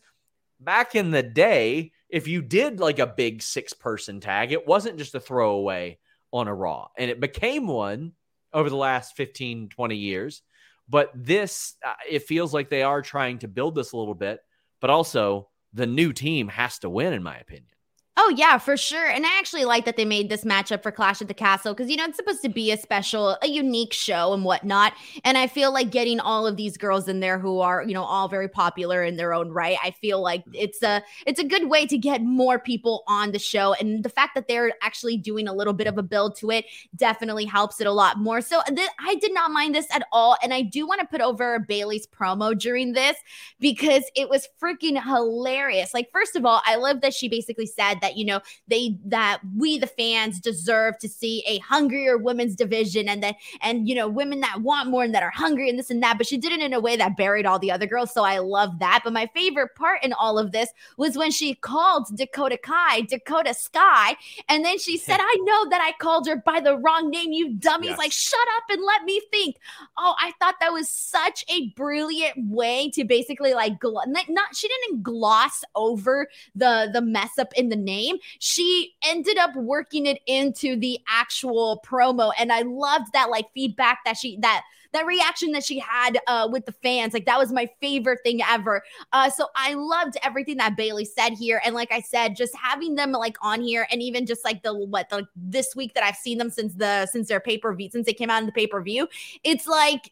[0.59, 4.97] Back in the day, if you did like a big six person tag, it wasn't
[4.97, 5.99] just a throwaway
[6.31, 6.87] on a Raw.
[6.97, 8.13] And it became one
[8.53, 10.41] over the last 15, 20 years
[10.89, 14.39] But this, uh, it feels like they are trying to build this a little bit,
[14.81, 17.76] but also the new team has to win, in my opinion.
[18.19, 19.05] Oh yeah, for sure.
[19.05, 21.87] And I actually like that they made this matchup for Clash at the Castle because
[21.87, 24.93] you know it's supposed to be a special, a unique show and whatnot.
[25.23, 28.03] And I feel like getting all of these girls in there who are you know
[28.03, 29.77] all very popular in their own right.
[29.83, 33.39] I feel like it's a it's a good way to get more people on the
[33.39, 33.73] show.
[33.75, 36.65] And the fact that they're actually doing a little bit of a build to it
[36.95, 38.41] definitely helps it a lot more.
[38.41, 40.37] So th- I did not mind this at all.
[40.41, 43.15] And I do want to put over Bayley's promo during this
[43.59, 45.93] because it was freaking hilarious.
[45.93, 48.97] Like first of all, I love that she basically said that that you know they
[49.05, 53.95] that we the fans deserve to see a hungrier women's division and that and you
[53.95, 56.17] know women that want more and that are hungry and this and that.
[56.17, 58.13] But she did it in a way that buried all the other girls.
[58.13, 59.01] So i love that.
[59.03, 63.53] But my favorite part in all of this was when she called dakota kai dakota
[63.53, 64.15] sky
[64.49, 67.53] and then she said i know that i called her by the wrong name you
[67.53, 67.89] dummies.
[67.89, 67.97] Yes.
[67.97, 69.57] like shut up and let me think.
[69.97, 74.67] Oh i thought that was such a brilliant way to basically like gl- not she
[74.67, 80.05] didn't gloss over the the mess up in the name name, she ended up working
[80.05, 82.31] it into the actual promo.
[82.39, 86.47] And I loved that like feedback that she that that reaction that she had uh,
[86.51, 87.13] with the fans.
[87.13, 88.83] Like that was my favorite thing ever.
[89.11, 91.61] Uh, so I loved everything that Bayley said here.
[91.65, 94.73] And like I said, just having them like on here and even just like the
[94.73, 98.13] what the this week that I've seen them since the since their pay-per-view, since they
[98.13, 99.07] came out in the pay-per-view,
[99.43, 100.11] it's like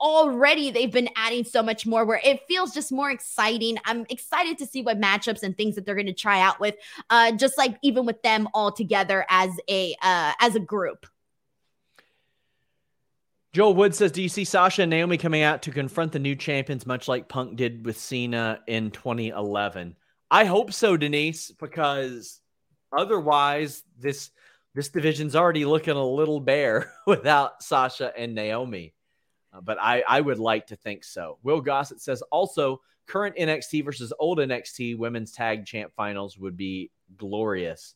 [0.00, 3.78] already they've been adding so much more where it feels just more exciting.
[3.84, 6.76] I'm excited to see what matchups and things that they're going to try out with
[7.10, 11.06] uh just like even with them all together as a uh as a group.
[13.56, 16.36] Joel Wood says, Do you see Sasha and Naomi coming out to confront the new
[16.36, 19.96] champions, much like Punk did with Cena in 2011?
[20.30, 22.42] I hope so, Denise, because
[22.94, 24.30] otherwise, this
[24.74, 28.92] this division's already looking a little bare without Sasha and Naomi.
[29.56, 31.38] Uh, but I, I would like to think so.
[31.42, 36.90] Will Gossett says also current NXT versus old NXT women's tag champ finals would be
[37.16, 37.94] glorious.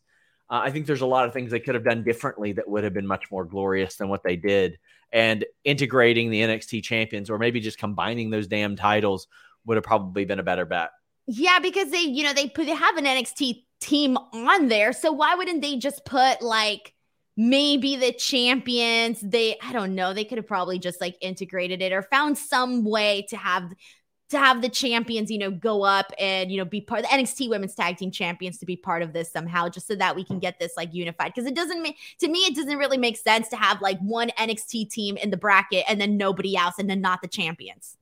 [0.49, 2.85] Uh, I think there's a lot of things they could have done differently that would
[2.85, 4.79] have been much more glorious than what they did.
[5.12, 9.27] And integrating the NXT champions or maybe just combining those damn titles
[9.66, 10.90] would have probably been a better bet.
[11.27, 14.92] Yeah, because they, you know, they put they have an NXT team on there.
[14.92, 16.94] So why wouldn't they just put like
[17.37, 21.93] maybe the champions they i don't know they could have probably just like integrated it
[21.93, 23.71] or found some way to have
[24.31, 27.16] to have the champions you know go up and you know be part of the
[27.16, 30.25] nxt women's tag team champions to be part of this somehow just so that we
[30.25, 31.33] can get this like unified.
[31.35, 34.31] Because it doesn't make to me it doesn't really make sense to have like one
[34.38, 37.97] nxt team in the bracket and then nobody else and then not the champions.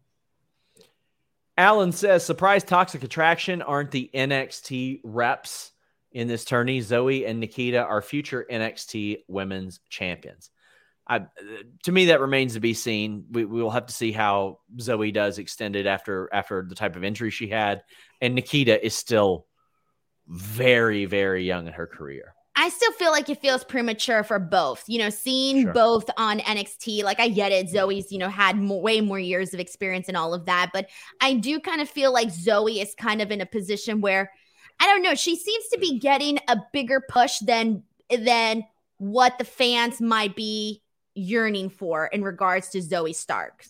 [1.56, 5.72] Alan says surprise toxic attraction aren't the nxt reps
[6.12, 6.80] in this tourney.
[6.80, 10.50] Zoe and Nikita are future NXT Women's Champions.
[11.08, 11.22] I,
[11.84, 13.24] to me, that remains to be seen.
[13.30, 17.04] We, we will have to see how Zoe does extended after after the type of
[17.04, 17.82] injury she had,
[18.20, 19.46] and Nikita is still
[20.26, 22.34] very very young in her career.
[22.60, 24.84] I still feel like it feels premature for both.
[24.86, 25.72] You know, seeing sure.
[25.72, 27.70] both on NXT, like I get it.
[27.70, 30.88] Zoe's, you know, had more, way more years of experience and all of that, but
[31.22, 34.32] I do kind of feel like Zoe is kind of in a position where
[34.80, 35.14] I don't know.
[35.14, 37.82] She seems to be getting a bigger push than
[38.16, 38.64] than
[38.98, 40.82] what the fans might be
[41.14, 43.64] yearning for in regards to Zoe Stark.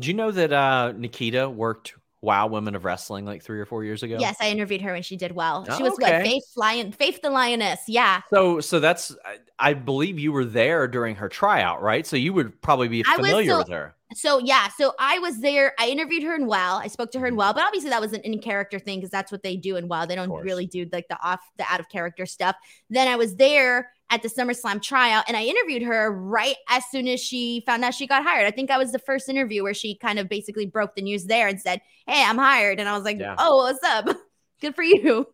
[0.00, 3.84] Do you know that uh, Nikita worked Wow Women of Wrestling like three or four
[3.84, 4.16] years ago?
[4.18, 5.64] Yes, I interviewed her and she did well.
[5.64, 6.18] She oh, was okay.
[6.18, 7.80] what Faith Lion, Faith the Lioness.
[7.88, 8.22] Yeah.
[8.30, 12.06] So, so that's I, I, believe you were there during her tryout, right?
[12.06, 13.96] So you would probably be familiar with her.
[14.14, 15.74] So yeah, so I was there.
[15.80, 16.78] I interviewed her in WoW.
[16.78, 17.38] I spoke to her in mm-hmm.
[17.38, 19.88] WoW, but obviously that was an in character thing because that's what they do in
[19.88, 20.06] WoW.
[20.06, 22.54] They don't really do like the off the out of character stuff.
[22.88, 27.08] Then I was there at the SummerSlam tryout and I interviewed her right as soon
[27.08, 28.46] as she found out she got hired.
[28.46, 31.24] I think I was the first interview where she kind of basically broke the news
[31.24, 33.34] there and said, "Hey, I'm hired." And I was like, yeah.
[33.38, 34.14] "Oh, what's up?
[34.60, 35.26] Good for you."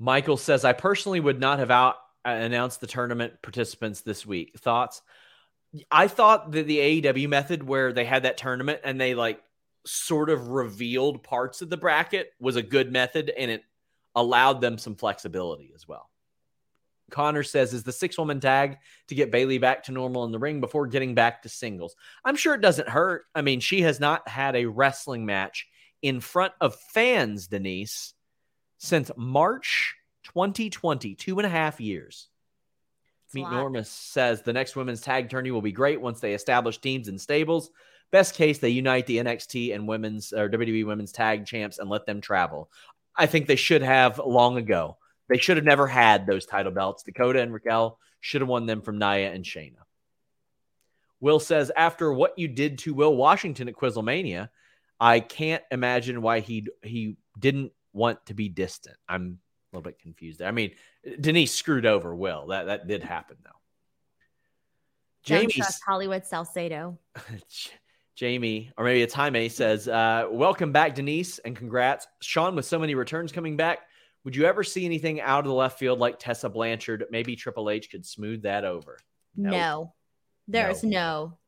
[0.00, 1.94] Michael says, "I personally would not have out
[2.26, 4.58] uh, announced the tournament participants this week.
[4.58, 5.02] Thoughts?"
[5.90, 9.40] I thought that the AEW method where they had that tournament and they like
[9.84, 13.62] sort of revealed parts of the bracket was a good method and it
[14.14, 16.10] allowed them some flexibility as well.
[17.10, 20.38] Connor says, is the six woman tag to get Bayley back to normal in the
[20.38, 21.94] ring before getting back to singles?
[22.24, 23.26] I'm sure it doesn't hurt.
[23.34, 25.66] I mean, she has not had a wrestling match
[26.02, 28.14] in front of fans, Denise,
[28.78, 32.28] since March 2020, two and a half years.
[33.34, 37.08] Meet Normus says the next women's tag tourney will be great once they establish teams
[37.08, 37.70] and stables.
[38.10, 42.06] Best case, they unite the NXT and women's or WWE women's tag champs and let
[42.06, 42.70] them travel.
[43.16, 44.96] I think they should have long ago.
[45.28, 47.02] They should have never had those title belts.
[47.02, 49.78] Dakota and Raquel should have won them from Nia and Shayna.
[51.20, 54.50] Will says, after what you did to Will Washington at Quizlemania,
[55.00, 58.96] I can't imagine why he he didn't want to be distant.
[59.08, 59.38] I'm
[59.72, 60.48] a little bit confused there.
[60.48, 60.72] I mean,
[61.20, 62.48] Denise screwed over Will.
[62.48, 63.50] That that did happen though.
[65.22, 66.98] Jamie Hollywood Salcedo.
[68.14, 72.06] Jamie, or maybe it's Jaime, says, uh, Welcome back, Denise, and congrats.
[72.22, 73.80] Sean, with so many returns coming back,
[74.26, 77.04] would you ever see anything out of the left field like Tessa Blanchard?
[77.12, 78.98] Maybe Triple H could smooth that over.
[79.36, 79.52] Nope.
[79.52, 79.94] No,
[80.48, 80.90] there's no.
[80.90, 81.38] no.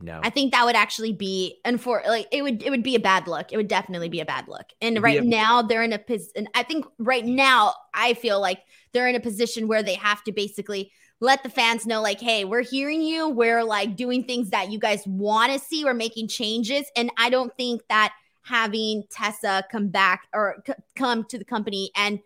[0.00, 0.20] No.
[0.22, 3.00] I think that would actually be and for like it would it would be a
[3.00, 3.52] bad look.
[3.52, 4.66] It would definitely be a bad look.
[4.80, 8.60] And right a- now they're in a position I think right now I feel like
[8.92, 12.44] they're in a position where they have to basically let the fans know like hey
[12.44, 16.28] we're hearing you we're like doing things that you guys want to see we're making
[16.28, 21.44] changes and i don't think that having tessa come back or c- come to the
[21.44, 22.20] company and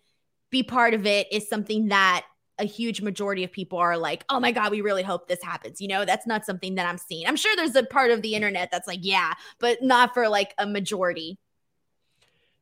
[0.52, 2.24] be part of it is something that
[2.58, 5.80] a huge majority of people are like oh my god we really hope this happens
[5.80, 8.34] you know that's not something that i'm seeing i'm sure there's a part of the
[8.34, 11.36] internet that's like yeah but not for like a majority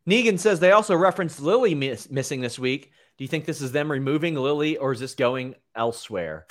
[0.08, 3.70] negan says they also referenced lily miss- missing this week do you think this is
[3.70, 6.46] them removing Lily or is this going elsewhere?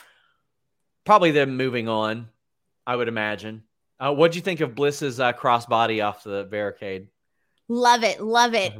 [1.03, 2.29] Probably them moving on,
[2.85, 3.63] I would imagine.
[3.99, 7.07] Uh, what do you think of Bliss's uh, crossbody off the barricade?
[7.69, 8.21] Love it.
[8.21, 8.71] Love it.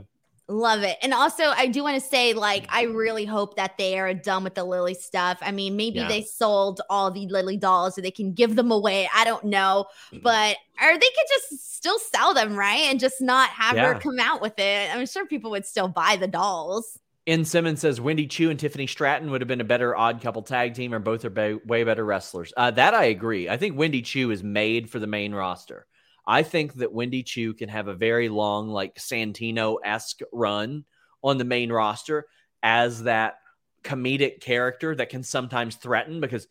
[0.51, 0.97] Love it.
[1.03, 4.43] And also, I do want to say, like, I really hope that they are done
[4.43, 5.37] with the Lily stuff.
[5.41, 6.07] I mean, maybe yeah.
[6.07, 9.07] they sold all the Lily dolls so they can give them away.
[9.13, 9.85] I don't know.
[10.11, 10.23] Mm-hmm.
[10.23, 12.87] But or they could just still sell them, right?
[12.89, 13.93] And just not have yeah.
[13.93, 14.93] her come out with it.
[14.93, 16.97] I'm sure people would still buy the dolls.
[17.27, 20.41] In Simmons says Wendy Choo and Tiffany Stratton would have been a better odd couple
[20.41, 22.51] tag team, or both are be- way better wrestlers.
[22.57, 23.47] Uh, that I agree.
[23.47, 25.85] I think Wendy Choo is made for the main roster.
[26.29, 30.85] I think that Wendy Choo can have a very long, like Santino esque run
[31.23, 32.27] on the main roster
[32.61, 33.39] as that
[33.83, 36.47] comedic character that can sometimes threaten because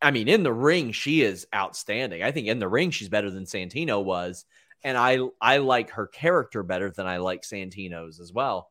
[0.00, 2.22] I mean, in the ring, she is outstanding.
[2.22, 4.46] I think in the ring, she's better than Santino was.
[4.82, 8.70] And I I like her character better than I like Santino's as well.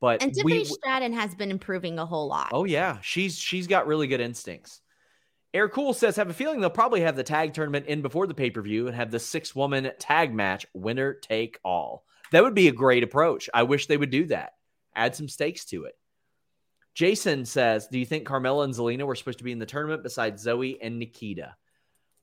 [0.00, 2.48] But and Tiffany we, Stratton has been improving a whole lot.
[2.52, 4.80] Oh yeah, she's she's got really good instincts.
[5.52, 8.34] Air Cool says, have a feeling they'll probably have the tag tournament in before the
[8.34, 12.04] pay per view and have the six woman tag match winner take all.
[12.30, 13.50] That would be a great approach.
[13.52, 14.54] I wish they would do that.
[14.94, 15.94] Add some stakes to it.
[16.94, 20.02] Jason says, Do you think Carmella and Zelina were supposed to be in the tournament
[20.02, 21.56] besides Zoe and Nikita?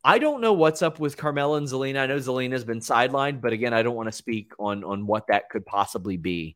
[0.03, 1.99] I don't know what's up with Carmella and Zelina.
[1.99, 5.27] I know Zelina's been sidelined, but again, I don't want to speak on on what
[5.27, 6.55] that could possibly be.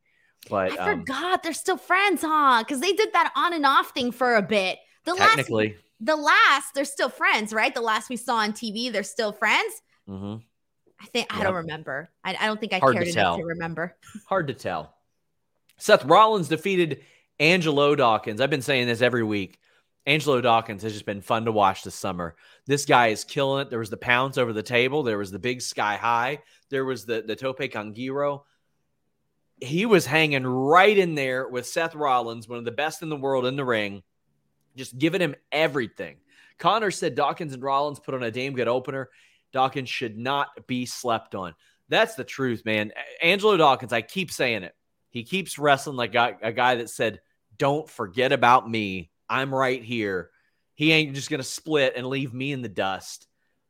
[0.50, 2.64] But I um, forgot they're still friends, huh?
[2.66, 4.80] Because they did that on and off thing for a bit.
[5.04, 7.74] The technically, last, the last, they're still friends, right?
[7.74, 9.82] The last we saw on TV, they're still friends.
[10.10, 10.38] Mm-hmm.
[11.00, 11.40] I think yep.
[11.40, 12.10] I don't remember.
[12.24, 13.96] I, I don't think I Hard cared to enough to remember.
[14.28, 14.96] Hard to tell.
[15.78, 17.02] Seth Rollins defeated
[17.40, 18.42] Angelo Dawkins.
[18.42, 19.58] I've been saying this every week.
[20.06, 22.36] Angelo Dawkins has just been fun to watch this summer.
[22.66, 23.70] This guy is killing it.
[23.70, 25.04] There was the pounce over the table.
[25.04, 26.40] There was the big sky high.
[26.70, 28.46] There was the the tope con giro
[29.62, 33.16] he was hanging right in there with Seth Rollins, one of the best in the
[33.16, 34.02] world in the ring,
[34.76, 36.18] just giving him everything.
[36.58, 39.10] Connor said Dawkins and Rollins put on a damn good opener.
[39.52, 41.56] Dawkins should not be slept on.
[41.90, 42.94] That's the truth, man.
[43.22, 44.76] Angelo Dawkins, I keep saying it.
[45.10, 47.20] He keeps wrestling like a guy that said,
[47.58, 49.12] Don't forget about me.
[49.30, 50.30] I'm right here.
[50.74, 53.28] He ain't just going to split and leave me in the dust.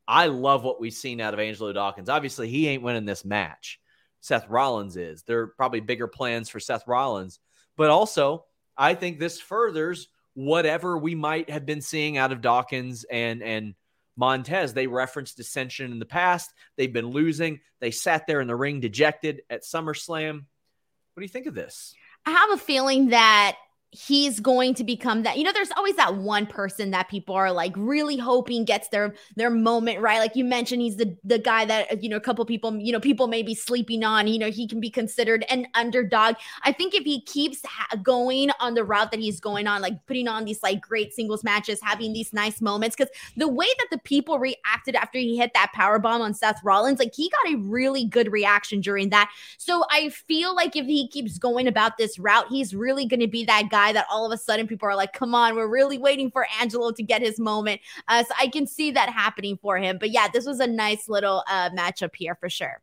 [0.08, 2.10] I love what we've seen out of Angelo Dawkins.
[2.10, 3.80] Obviously, he ain't winning this match.
[4.20, 5.24] Seth Rollins is.
[5.24, 7.40] There are probably bigger plans for Seth Rollins.
[7.76, 8.46] But also,
[8.78, 13.76] I think this furthers whatever we might have been seeing out of Dawkins and and
[14.18, 14.74] Montez.
[14.74, 16.52] They referenced dissension in the past.
[16.78, 17.62] They've been losing.
[17.80, 20.36] They sat there in the ring dejected at SummerSlam.
[20.36, 21.94] What do you think of this?
[22.26, 23.58] I have a feeling that
[23.94, 27.52] he's going to become that you know there's always that one person that people are
[27.52, 30.20] like really hoping gets their their moment right?
[30.20, 33.02] Like you mentioned he's the the guy that you know a couple people you know
[33.02, 36.36] people may be sleeping on you know he can be considered an underdog.
[36.64, 40.06] I think if he keeps ha- going on the route that he's going on like
[40.06, 43.88] putting on these like great singles matches having these nice moments because the way that
[43.92, 47.54] the people reacted after he hit that power bomb on seth rollins like he got
[47.54, 49.30] a really good reaction during that.
[49.58, 53.28] So i feel like if he keeps going about this route he's really going to
[53.28, 55.68] be that guy guy that all of a sudden people are like, come on, we're
[55.68, 57.82] really waiting for Angelo to get his moment.
[58.08, 59.98] Uh, so I can see that happening for him.
[60.00, 62.82] But yeah, this was a nice little uh, matchup here for sure.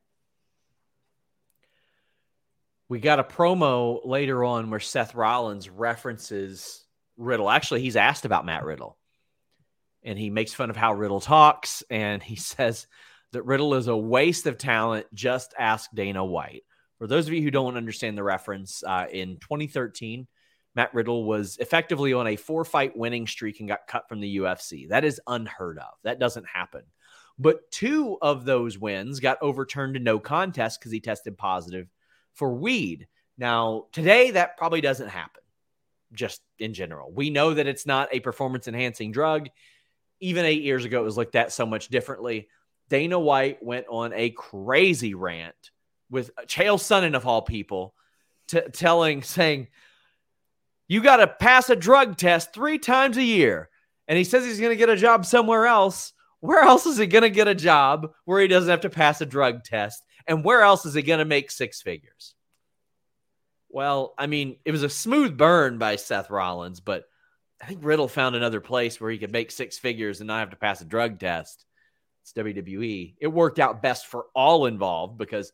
[2.89, 6.85] We got a promo later on where Seth Rollins references
[7.17, 7.51] Riddle.
[7.51, 8.97] Actually, he's asked about Matt Riddle.
[10.05, 11.83] And he makes fun of how Riddle talks.
[11.91, 12.87] And he says
[13.33, 15.07] that Riddle is a waste of talent.
[15.13, 16.63] Just ask Dana White.
[16.99, 20.27] For those of you who don't understand the reference, uh, in 2013,
[20.79, 24.37] Matt Riddle was effectively on a four fight winning streak and got cut from the
[24.37, 24.89] UFC.
[24.89, 25.95] That is unheard of.
[26.05, 26.83] That doesn't happen.
[27.37, 31.89] But two of those wins got overturned to no contest because he tested positive
[32.35, 33.09] for weed.
[33.37, 35.43] Now, today, that probably doesn't happen,
[36.13, 37.11] just in general.
[37.11, 39.49] We know that it's not a performance enhancing drug.
[40.21, 42.47] Even eight years ago, it was looked at so much differently.
[42.89, 45.73] Dana White went on a crazy rant
[46.09, 47.97] with Chael Sonnen, of all people,
[48.47, 49.67] t- telling, saying,
[50.89, 53.69] You got to pass a drug test three times a year.
[54.09, 56.15] And he says he's going to get a job somewhere else.
[56.41, 59.21] Where else is he going to get a job where he doesn't have to pass
[59.21, 60.03] a drug test?
[60.27, 62.35] And where else is he going to make six figures?
[63.69, 67.05] Well, I mean, it was a smooth burn by Seth Rollins, but
[67.61, 70.51] I think Riddle found another place where he could make six figures and not have
[70.51, 71.67] to pass a drug test.
[72.23, 73.17] It's WWE.
[73.21, 75.53] It worked out best for all involved because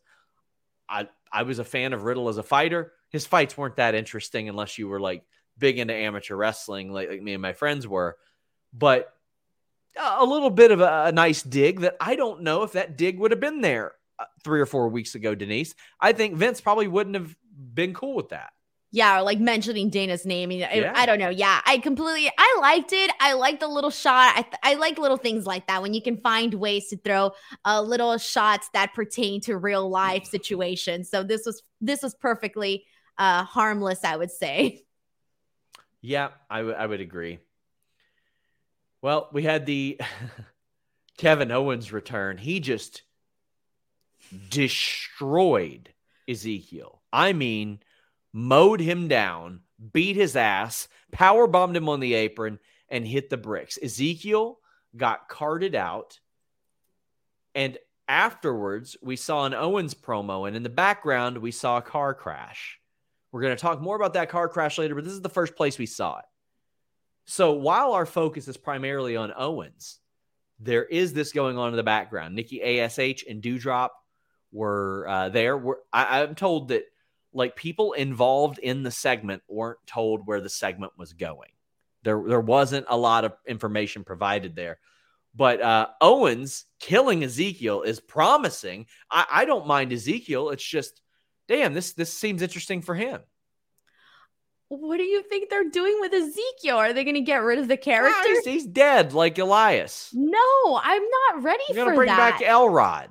[0.89, 2.93] I I was a fan of Riddle as a fighter.
[3.15, 5.23] His fights weren't that interesting unless you were like
[5.57, 8.17] big into amateur wrestling, like, like me and my friends were.
[8.73, 9.15] But
[9.97, 13.21] a little bit of a, a nice dig that I don't know if that dig
[13.21, 15.77] would have been there uh, three or four weeks ago, Denise.
[16.01, 17.37] I think Vince probably wouldn't have
[17.73, 18.51] been cool with that.
[18.91, 20.51] Yeah, or like mentioning Dana's name.
[20.51, 20.93] I, yeah.
[20.95, 21.29] I, don't know.
[21.29, 22.31] Yeah, I completely.
[22.37, 23.13] I liked it.
[23.21, 24.35] I like the little shot.
[24.37, 27.33] I, I like little things like that when you can find ways to throw
[27.65, 31.11] uh, little shots that pertain to real life situations.
[31.11, 32.85] So this was this was perfectly
[33.19, 34.83] uh, harmless, I would say.
[36.07, 37.39] Yeah, I, w- I would agree.
[39.01, 39.99] Well, we had the
[41.17, 42.37] Kevin Owens return.
[42.37, 43.01] He just
[44.51, 45.89] destroyed
[46.29, 47.01] Ezekiel.
[47.11, 47.81] I mean,
[48.35, 49.61] mowed him down,
[49.95, 52.59] beat his ass, power bombed him on the apron,
[52.91, 53.79] and hit the bricks.
[53.83, 54.59] Ezekiel
[54.95, 56.21] got carted out.
[57.55, 62.13] And afterwards, we saw an Owens promo, and in the background, we saw a car
[62.13, 62.79] crash.
[63.35, 65.57] We're going to talk more about that car crash later, but this is the first
[65.57, 66.25] place we saw it.
[67.25, 69.99] So while our focus is primarily on Owens,
[70.61, 72.37] there is this going on in the background.
[72.37, 73.89] Nikki ASH and Doudrop
[74.53, 75.59] were uh, there.
[75.59, 76.85] We're, I, I'm told that
[77.33, 81.51] like people involved in the segment weren't told where the segment was going.
[82.05, 84.79] There, there wasn't a lot of information provided there.
[85.35, 88.87] But uh, Owens killing Ezekiel is promising.
[89.11, 90.51] I, I don't mind Ezekiel.
[90.51, 91.01] It's just,
[91.49, 93.21] damn, this this seems interesting for him.
[94.69, 96.77] What do you think they're doing with Ezekiel?
[96.77, 98.19] Are they going to get rid of the character?
[98.27, 100.11] he's, he's, dead, like Elias.
[100.13, 102.39] No, I'm not ready You're for bring that.
[102.39, 103.11] back Elrod.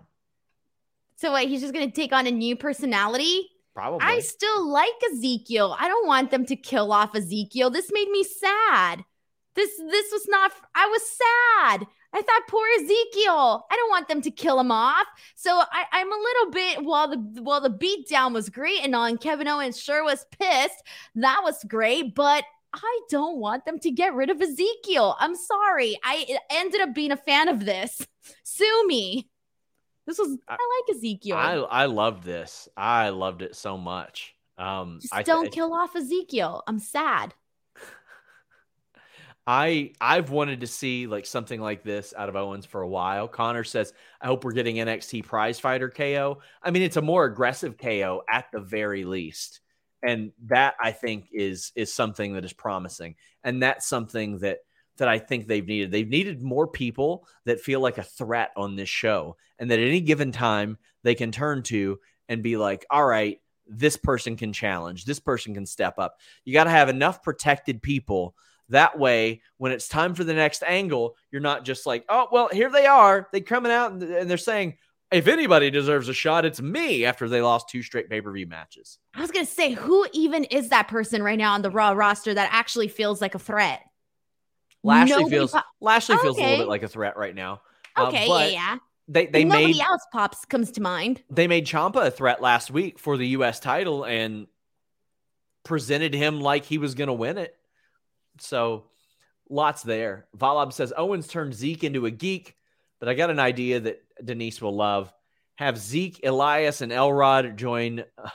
[1.18, 3.50] So wait, he's just going to take on a new personality?
[3.74, 4.06] Probably.
[4.06, 5.76] I still like Ezekiel.
[5.80, 7.70] I don't want them to kill off Ezekiel.
[7.70, 9.04] This made me sad.
[9.56, 11.88] This this was not I was sad.
[12.14, 13.66] I thought poor Ezekiel.
[13.72, 15.08] I don't want them to kill him off.
[15.36, 19.18] So I, I'm a little bit while the while the beatdown was great and on
[19.18, 20.84] Kevin Owens sure was pissed.
[21.16, 22.44] That was great, but
[22.74, 25.16] I don't want them to get rid of Ezekiel.
[25.20, 25.98] I'm sorry.
[26.04, 28.06] I ended up being a fan of this.
[28.44, 29.30] Sue me.
[30.06, 31.38] This was I, I like Ezekiel.
[31.38, 32.68] I I loved this.
[32.76, 34.36] I loved it so much.
[34.58, 36.64] Um, Just I, don't I, kill off Ezekiel.
[36.68, 37.34] I'm sad.
[39.46, 43.28] I I've wanted to see like something like this out of Owens for a while.
[43.28, 47.26] Connor says, "I hope we're getting NXT Prize Fighter KO." I mean, it's a more
[47.26, 49.60] aggressive KO at the very least,
[50.02, 54.60] and that I think is is something that is promising, and that's something that
[54.98, 55.92] that I think they've needed.
[55.92, 59.88] They've needed more people that feel like a threat on this show and that at
[59.88, 64.54] any given time they can turn to and be like, all right, this person can
[64.54, 66.18] challenge, this person can step up.
[66.46, 68.36] You got to have enough protected people.
[68.74, 72.50] That way, when it's time for the next angle, you're not just like, oh, well,
[72.52, 73.30] here they are.
[73.32, 74.78] They coming out and they're saying,
[75.12, 78.48] if anybody deserves a shot, it's me after they lost two straight pay per view
[78.48, 78.98] matches.
[79.14, 81.92] I was going to say, who even is that person right now on the Raw
[81.92, 83.84] roster that actually feels like a threat?
[84.82, 86.46] Lashley nobody feels po- Lashley feels okay.
[86.46, 87.62] a little bit like a threat right now.
[87.96, 88.78] Uh, okay, uh, yeah, yeah.
[89.08, 91.22] They they nobody made else pops comes to mind.
[91.30, 93.60] They made Ciampa a threat last week for the U.S.
[93.60, 94.48] title and
[95.64, 97.56] presented him like he was going to win it.
[98.40, 98.86] So
[99.50, 100.28] lots there.
[100.38, 102.56] Valab says Owens turned Zeke into a geek,
[103.00, 105.12] but I got an idea that Denise will love.
[105.56, 108.30] Have Zeke, Elias, and Elrod join uh,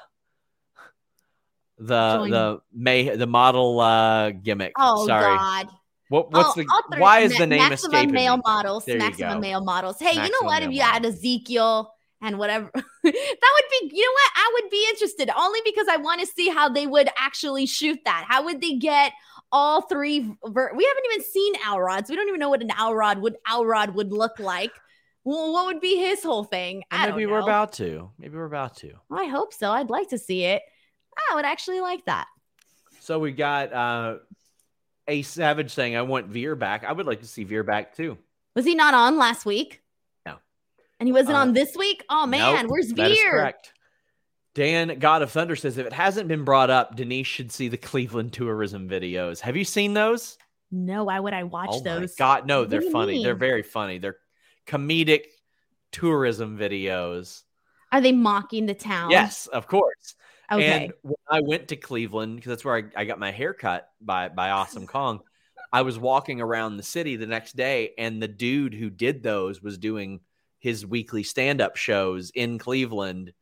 [1.79, 2.31] the join.
[2.31, 4.73] the May the model uh, gimmick.
[4.79, 5.37] Oh Sorry.
[5.37, 5.69] God.
[6.09, 8.43] What, what's oh, the why is the name maximum escaping male me?
[8.47, 8.85] models?
[8.87, 9.99] There maximum male models.
[9.99, 10.63] Hey, maximum you know what?
[10.63, 11.93] If you add Ezekiel
[12.23, 13.91] and whatever, that would be.
[13.95, 14.33] You know what?
[14.37, 17.99] I would be interested only because I want to see how they would actually shoot
[18.07, 18.25] that.
[18.27, 19.13] How would they get
[19.53, 20.21] all three?
[20.45, 22.11] Ver- we haven't even seen Elrod's.
[22.11, 24.73] We don't even know what an Elrod would Elrod would look like.
[25.25, 26.85] Well, what would be his whole thing?
[26.91, 28.11] maybe we're about to.
[28.19, 28.93] Maybe we're about to.
[29.11, 29.71] Well, I hope so.
[29.71, 30.63] I'd like to see it.
[31.31, 32.27] I would actually like that.
[33.01, 34.19] So we got uh,
[35.07, 36.85] a Savage saying, I want Veer back.
[36.85, 38.17] I would like to see Veer back too.
[38.55, 39.83] Was he not on last week?
[40.25, 40.37] No.
[41.01, 42.05] And he wasn't Uh, on this week?
[42.09, 43.53] Oh man, Nope, where's that is Veer?
[44.59, 47.77] Dan, God of Thunder says, if it hasn't been brought up, Denise should see the
[47.77, 49.39] Cleveland tourism videos.
[49.39, 50.37] Have you seen those?
[50.73, 52.17] No, why would I watch oh those?
[52.17, 52.45] God.
[52.45, 53.23] No, they're funny.
[53.23, 53.99] They're very funny.
[53.99, 54.17] They're
[54.67, 55.27] comedic
[55.93, 57.45] tourism videos.
[57.93, 59.13] Are they mocking the town?
[59.13, 60.17] Yes, of course.
[60.51, 60.87] Okay.
[60.87, 63.89] And when I went to Cleveland, because that's where I, I got my hair cut
[64.01, 65.21] by by Awesome Kong,
[65.73, 69.63] I was walking around the city the next day, and the dude who did those
[69.63, 70.19] was doing
[70.59, 73.33] his weekly stand up shows in Cleveland.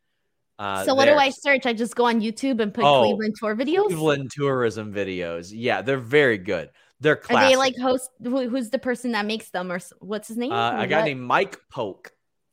[0.59, 1.15] Uh, so what there.
[1.15, 1.67] do I search?
[1.67, 3.87] I just go on YouTube and put Oh, Cleveland tour videos.
[3.87, 5.53] Cleveland tourism videos.
[5.55, 6.71] Yeah, they're very good.
[7.01, 8.09] They're Are they like host?
[8.23, 10.53] Who, who's the person that makes them, or what's his name?
[10.53, 12.11] uh, a guy named Mike Polk.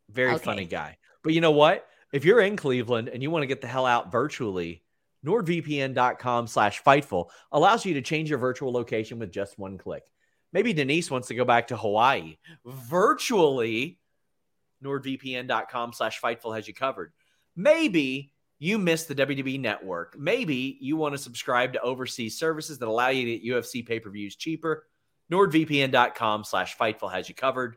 [0.10, 0.44] Very Okay.
[0.44, 0.98] funny guy.
[1.24, 1.88] But you know what?
[2.12, 4.84] If you're in Cleveland and you want to get the hell out virtually,
[5.26, 10.04] nordvpn.com slash fightful allows you to change your virtual location with just one click.
[10.52, 12.36] Maybe Denise wants to go back to Hawaii.
[12.66, 13.98] Virtually,
[14.84, 17.14] nordvpn.com slash fightful has you covered.
[17.56, 20.18] Maybe you missed the WWE network.
[20.18, 24.36] Maybe you want to subscribe to overseas services that allow you to get UFC pay-per-views
[24.36, 24.88] cheaper.
[25.32, 27.76] NordVPN.com slash Fightful has you covered.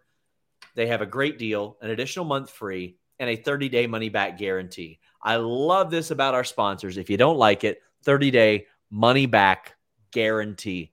[0.74, 5.01] They have a great deal, an additional month free, and a 30-day money-back guarantee.
[5.22, 6.99] I love this about our sponsors.
[6.99, 9.74] If you don't like it, 30-day money-back
[10.12, 10.93] guarantee.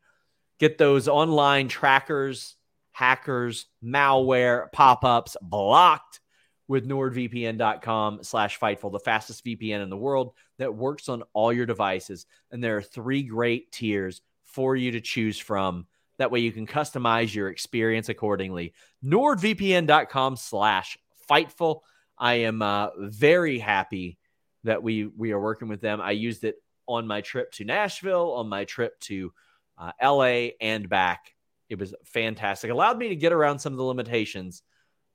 [0.60, 2.56] Get those online trackers,
[2.94, 6.20] hackers, malware, pop-ups blocked
[6.68, 11.66] with nordvpn.com slash fightful the fastest vpn in the world that works on all your
[11.66, 12.26] devices.
[12.51, 15.88] And there are three great tiers for you to choose from.
[16.20, 18.74] That way you can customize your experience accordingly.
[19.03, 20.97] nordvpn.com slash
[21.30, 21.82] fightful.
[22.18, 24.18] I am uh, very happy
[24.64, 25.99] that we we are working with them.
[25.99, 26.55] I used it
[26.88, 29.34] on my trip to nashville on my trip to
[29.78, 31.34] uh, la and back.
[31.70, 32.70] It was fantastic.
[32.72, 34.61] Allowed me to get around some of the limitations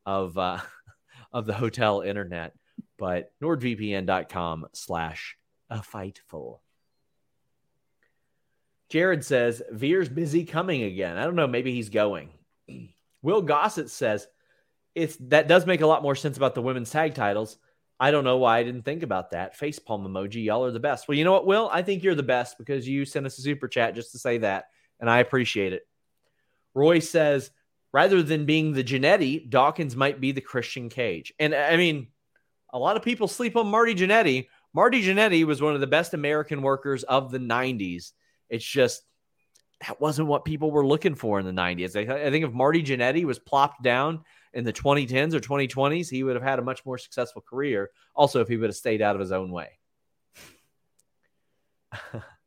[0.04, 0.58] of uh,
[1.32, 2.54] of the hotel internet,
[2.98, 5.36] but nordvpn.com slash
[5.70, 6.60] a fightful.
[8.88, 11.18] Jared says Veer's busy coming again.
[11.18, 12.30] I don't know, maybe he's going.
[13.22, 14.26] Will Gossett says
[14.94, 17.58] it's that does make a lot more sense about the women's tag titles.
[18.00, 19.58] I don't know why I didn't think about that.
[19.58, 21.08] Facepalm emoji, y'all are the best.
[21.08, 21.68] Well, you know what, Will?
[21.72, 24.38] I think you're the best because you sent us a super chat just to say
[24.38, 24.66] that,
[25.00, 25.86] and I appreciate it.
[26.74, 27.50] Roy says
[27.98, 31.34] rather than being the Jannetty, Dawkins might be the Christian Cage.
[31.40, 32.06] And I mean,
[32.72, 34.46] a lot of people sleep on Marty Jannetty.
[34.72, 38.12] Marty Jannetty was one of the best American workers of the 90s.
[38.50, 39.02] It's just
[39.84, 41.96] that wasn't what people were looking for in the 90s.
[41.96, 44.22] I, I think if Marty Jannetty was plopped down
[44.52, 47.90] in the 2010s or 2020s, he would have had a much more successful career.
[48.14, 49.76] Also, if he would have stayed out of his own way.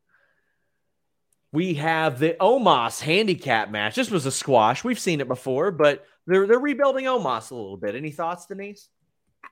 [1.54, 3.96] we have the Omos handicap match.
[3.96, 4.84] This was a squash.
[4.84, 7.96] We've seen it before, but they're they're rebuilding Omos a little bit.
[7.96, 8.88] Any thoughts, Denise?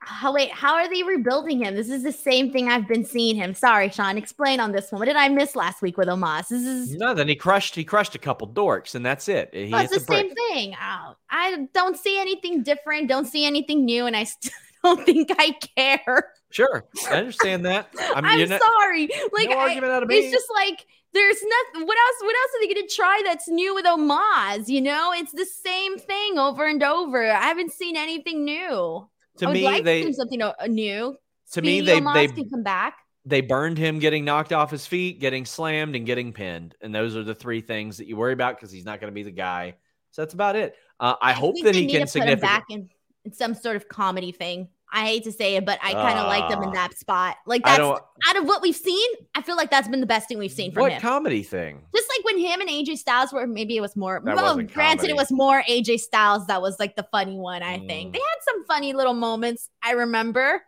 [0.01, 1.75] How, wait, how are they rebuilding him?
[1.75, 3.53] This is the same thing I've been seeing him.
[3.53, 4.17] Sorry, Sean.
[4.17, 4.99] Explain on this one.
[4.99, 6.47] What did I miss last week with Omos?
[6.47, 9.49] This is No, then he crushed he crushed a couple dorks, and that's it.
[9.51, 10.73] He well, it's the same thing.
[10.81, 13.09] Oh, I don't see anything different.
[13.09, 14.53] Don't see anything new, and I still
[14.85, 16.31] don't think I care.
[16.51, 17.89] Sure, I understand that.
[18.15, 19.09] I'm, I'm, not- sorry.
[19.33, 20.15] Like no I- argument out of me.
[20.19, 21.87] it's just like there's nothing.
[21.87, 22.15] What else?
[22.21, 24.67] What else are they going to try that's new with Omos?
[24.67, 27.29] You know, it's the same thing over and over.
[27.29, 29.09] I haven't seen anything new.
[29.37, 31.15] to I me, like they to something uh, new.
[31.51, 32.97] to me they Omos they can come back.
[33.25, 37.15] they burned him getting knocked off his feet, getting slammed, and getting pinned, and those
[37.15, 39.31] are the three things that you worry about because he's not going to be the
[39.31, 39.75] guy.
[40.11, 40.75] So that's about it.
[40.99, 42.47] Uh, I, hope that he can to put him significantly.
[42.47, 42.89] back in,
[43.25, 44.69] in some sort of comedy thing.
[44.91, 46.73] I hate to say it, but I kind of like them in Ah.
[46.73, 47.37] that spot.
[47.45, 49.07] Like that's out of what we've seen.
[49.35, 51.01] I feel like that's been the best thing we've seen from What him.
[51.01, 51.83] comedy thing?
[51.95, 54.19] Just like when him and AJ Styles were, maybe it was more.
[54.25, 55.11] That well, granted, comedy.
[55.11, 57.61] it was more AJ Styles that was like the funny one.
[57.61, 58.13] I think Mm.
[58.13, 59.69] they had some funny little moments.
[59.83, 60.63] I remember.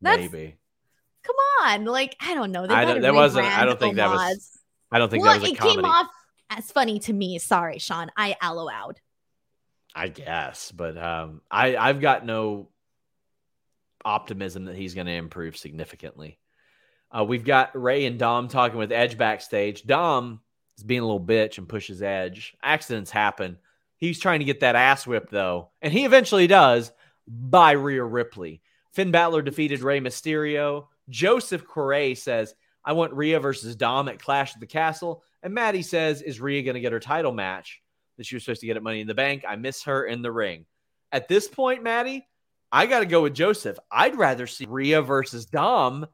[0.00, 0.56] That's Maybe.
[1.22, 2.66] come on, like I don't know.
[2.66, 4.58] They I don't- that wasn't- I don't think that was-.
[4.90, 5.76] I don't think well, that was a it comedy.
[5.76, 6.06] came off
[6.48, 7.38] as funny to me.
[7.38, 8.10] Sorry, Sean.
[8.16, 8.70] I allowed.
[8.72, 9.00] Out.
[9.94, 12.68] I guess, but um, I I've got no
[14.06, 16.38] optimism that he's going to improve significantly.
[17.10, 19.84] Uh, we've got Rey and Dom talking with Edge backstage.
[19.84, 20.40] Dom
[20.78, 22.56] is being a little bitch and pushes Edge.
[22.62, 23.58] Accidents happen.
[23.96, 26.92] He's trying to get that ass whipped though, and he eventually does
[27.26, 28.62] by Rhea Ripley.
[28.92, 30.86] Finn Balor defeated Rey Mysterio.
[31.08, 32.54] Joseph Correa says,
[32.84, 36.62] "I want Rhea versus Dom at Clash of the Castle." And Maddie says, "Is Rhea
[36.62, 37.82] going to get her title match?"
[38.16, 39.44] that she was supposed to get at Money in the Bank.
[39.46, 40.64] I miss her in the ring.
[41.12, 42.26] At this point, Maddie,
[42.72, 43.78] I got to go with Joseph.
[43.90, 46.06] I'd rather see Rhea versus Dom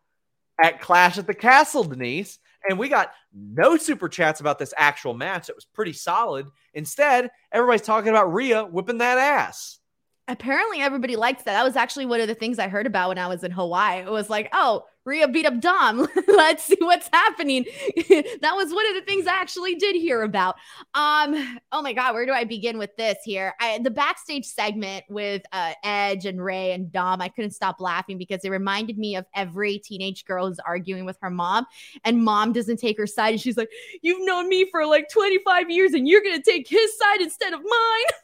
[0.63, 2.39] at Clash at the Castle, Denise.
[2.69, 5.49] And we got no super chats about this actual match.
[5.49, 6.47] It was pretty solid.
[6.75, 9.81] Instead, everybody's talking about Rhea whipping that ass
[10.29, 11.53] apparently everybody likes that.
[11.53, 14.01] That was actually one of the things I heard about when I was in Hawaii.
[14.01, 16.07] It was like, oh, Rhea beat up Dom.
[16.29, 17.65] Let's see what's happening.
[18.09, 20.55] that was one of the things I actually did hear about.
[20.95, 23.53] Um, oh my god, where do I begin with this here?
[23.61, 27.21] I, the backstage segment with uh, Edge and Rey and Dom.
[27.21, 31.19] I couldn't stop laughing because it reminded me of every teenage girl who's arguing with
[31.21, 31.67] her mom,
[32.05, 33.71] and mom doesn't take her side, and she's like,
[34.03, 37.61] "You've known me for like 25 years, and you're gonna take his side instead of
[37.61, 38.19] mine."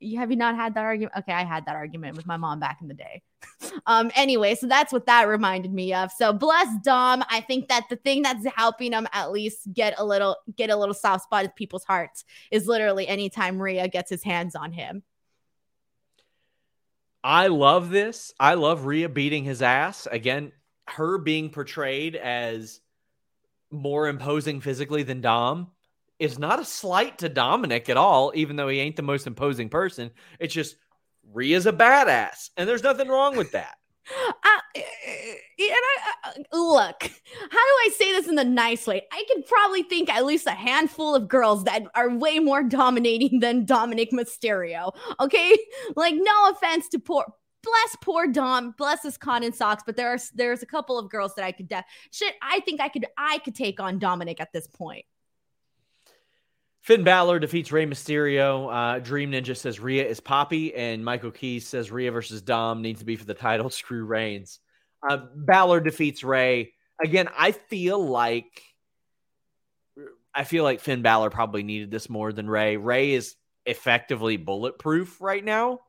[0.00, 1.16] you have you not had that argument?
[1.18, 3.22] Okay, I had that argument with my mom back in the day.
[3.86, 6.10] um, anyway, so that's what that reminded me of.
[6.10, 7.22] So bless Dom.
[7.30, 10.76] I think that the thing that's helping him at least get a little get a
[10.76, 15.02] little soft spot in people's hearts is literally anytime Rhea gets his hands on him.
[17.22, 18.32] I love this.
[18.38, 20.06] I love Rhea beating his ass.
[20.10, 20.52] Again,
[20.88, 22.80] her being portrayed as
[23.70, 25.68] more imposing physically than Dom
[26.18, 29.68] is not a slight to Dominic at all, even though he ain't the most imposing
[29.68, 30.10] person.
[30.38, 30.76] It's just
[31.32, 33.74] Rhea's a badass, and there's nothing wrong with that.
[34.10, 34.84] Uh, and
[35.58, 37.12] I uh, look, how do
[37.50, 39.02] I say this in the nice way?
[39.12, 43.40] I could probably think at least a handful of girls that are way more dominating
[43.40, 44.94] than Dominic Mysterio.
[45.20, 45.58] Okay,
[45.94, 47.26] like no offense to poor
[47.62, 51.34] bless poor Dom, bless his cotton socks, but there are there's a couple of girls
[51.34, 51.70] that I could
[52.10, 52.34] shit.
[52.40, 55.04] I think I could I could take on Dominic at this point.
[56.88, 58.72] Finn Balor defeats Rey Mysterio.
[58.72, 63.00] Uh, Dream Ninja says Rhea is Poppy, and Michael Keys says Rhea versus Dom needs
[63.00, 63.68] to be for the title.
[63.78, 64.60] Screw Reigns.
[65.06, 66.72] Uh, Balor defeats Rey.
[67.04, 68.62] Again, I feel like
[70.34, 72.78] I feel like Finn Balor probably needed this more than Rey.
[72.78, 73.34] Rey is
[73.66, 75.80] effectively bulletproof right now.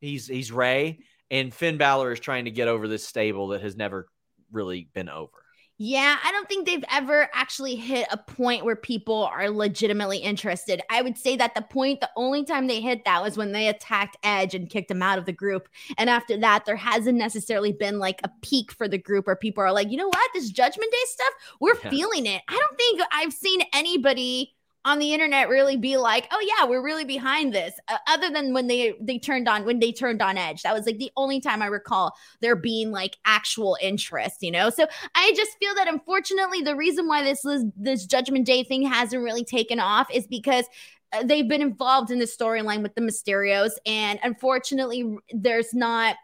[0.00, 1.00] He's he's Rey,
[1.30, 4.08] and Finn Balor is trying to get over this stable that has never
[4.50, 5.45] really been over.
[5.78, 10.80] Yeah, I don't think they've ever actually hit a point where people are legitimately interested.
[10.88, 13.68] I would say that the point, the only time they hit that was when they
[13.68, 15.68] attacked Edge and kicked him out of the group.
[15.98, 19.62] And after that, there hasn't necessarily been like a peak for the group where people
[19.62, 21.90] are like, you know what, this Judgment Day stuff, we're yeah.
[21.90, 22.40] feeling it.
[22.48, 24.55] I don't think I've seen anybody
[24.86, 28.54] on the internet really be like, "Oh yeah, we're really behind this." Uh, other than
[28.54, 31.40] when they they turned on when they turned on Edge, that was like the only
[31.40, 34.70] time I recall there being like actual interest, you know.
[34.70, 37.44] So I just feel that unfortunately, the reason why this
[37.76, 40.66] this Judgment Day thing hasn't really taken off is because
[41.12, 46.16] uh, they've been involved in the storyline with the Mysterios, and unfortunately, there's not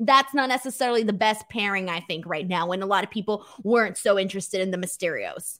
[0.00, 3.46] that's not necessarily the best pairing, I think, right now, when a lot of people
[3.62, 5.58] weren't so interested in the Mysterios.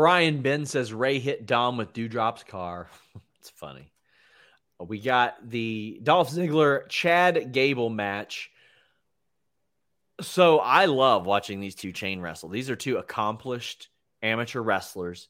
[0.00, 2.88] Ryan Ben says Rey hit Dom with Doudrop's car.
[3.38, 3.92] it's funny.
[4.78, 8.50] We got the Dolph Ziggler Chad Gable match.
[10.22, 12.48] So I love watching these two chain wrestle.
[12.48, 13.88] These are two accomplished
[14.22, 15.28] amateur wrestlers.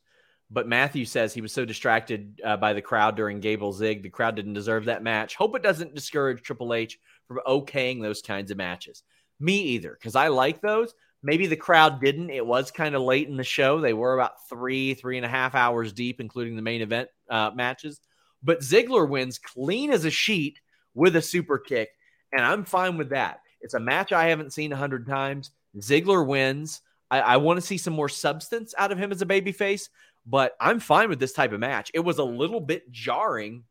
[0.53, 4.11] But Matthew says he was so distracted uh, by the crowd during Gable Zig, the
[4.11, 5.37] crowd didn't deserve that match.
[5.37, 6.99] Hope it doesn't discourage Triple H
[7.29, 9.05] from okaying those kinds of matches.
[9.39, 10.93] Me either, because I like those.
[11.23, 12.31] Maybe the crowd didn't.
[12.31, 13.81] It was kind of late in the show.
[13.81, 17.51] They were about three, three and a half hours deep, including the main event uh,
[17.55, 18.01] matches.
[18.43, 20.59] But Ziggler wins clean as a sheet
[20.95, 21.91] with a super kick,
[22.33, 23.41] and I'm fine with that.
[23.61, 25.51] It's a match I haven't seen a hundred times.
[25.77, 26.81] Ziggler wins.
[27.11, 29.89] I, I want to see some more substance out of him as a babyface,
[30.27, 31.91] but I'm fine with this type of match.
[31.93, 33.64] It was a little bit jarring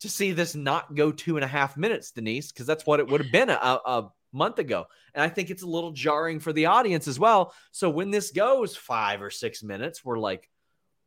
[0.00, 3.08] to see this not go two and a half minutes, Denise, because that's what it
[3.08, 4.86] would have been a, a month ago.
[5.14, 7.54] And I think it's a little jarring for the audience as well.
[7.70, 10.48] So when this goes five or six minutes, we're like,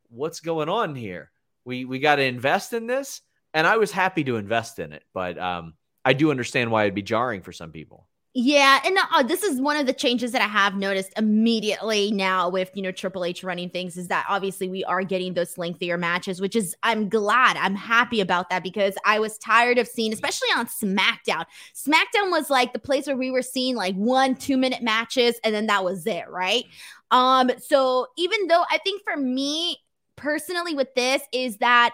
[0.10, 1.32] what's going on here?
[1.66, 3.22] We we got to invest in this.
[3.54, 6.94] And I was happy to invest in it, but um, I do understand why it'd
[6.94, 8.06] be jarring for some people.
[8.38, 12.50] Yeah, and uh, this is one of the changes that I have noticed immediately now
[12.50, 15.98] with you know Triple H running things is that obviously we are getting those lengthier
[15.98, 20.12] matches, which is I'm glad, I'm happy about that because I was tired of seeing,
[20.12, 21.46] especially on SmackDown.
[21.74, 25.56] SmackDown was like the place where we were seeing like one two minute matches, and
[25.56, 26.66] then that was it, right?
[27.12, 29.78] Um, so even though I think for me
[30.18, 31.92] personally with this is that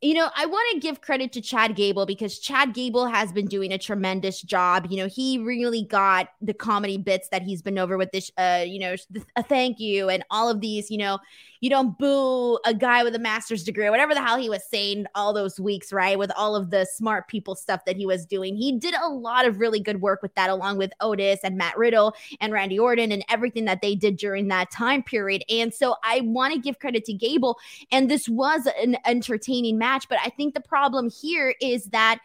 [0.00, 3.46] you know, I want to give credit to Chad Gable because Chad Gable has been
[3.46, 4.86] doing a tremendous job.
[4.90, 8.62] You know, he really got the comedy bits that he's been over with this, uh,
[8.64, 8.94] you know,
[9.36, 11.18] a thank you and all of these, you know,
[11.60, 14.62] you don't boo a guy with a master's degree or whatever the hell he was
[14.70, 16.16] saying all those weeks, right?
[16.16, 18.54] With all of the smart people stuff that he was doing.
[18.56, 21.76] He did a lot of really good work with that, along with Otis and Matt
[21.76, 25.42] Riddle and Randy Orton and everything that they did during that time period.
[25.50, 27.58] And so I want to give credit to Gable.
[27.90, 29.87] And this was an entertaining match.
[30.08, 32.20] But I think the problem here is that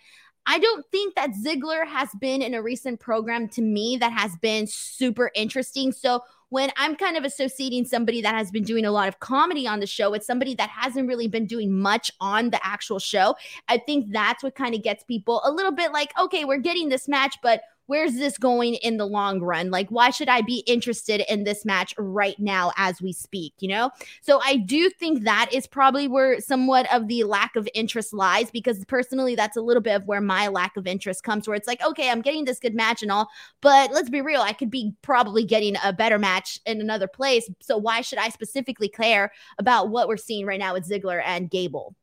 [0.45, 4.35] I don't think that Ziggler has been in a recent program to me that has
[4.41, 5.91] been super interesting.
[5.91, 9.65] So when I'm kind of associating somebody that has been doing a lot of comedy
[9.65, 13.35] on the show with somebody that hasn't really been doing much on the actual show,
[13.69, 16.89] I think that's what kind of gets people a little bit like, okay, we're getting
[16.89, 19.71] this match, but where's this going in the long run?
[19.71, 23.53] Like, why should I be interested in this match right now as we speak?
[23.59, 23.91] You know?
[24.21, 28.51] So I do think that is probably where somewhat of the lack of interest lies
[28.51, 31.67] because personally, that's a little bit of where my lack of interest comes, where it's
[31.67, 33.29] like, okay, I'm getting this good match and all,
[33.61, 37.49] but let's be real, I could be probably getting a better match in another place.
[37.61, 41.49] So why should I specifically care about what we're seeing right now with Ziggler and
[41.49, 41.95] Gable?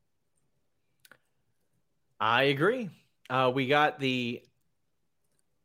[2.20, 2.90] I agree.
[3.30, 4.42] Uh, we got the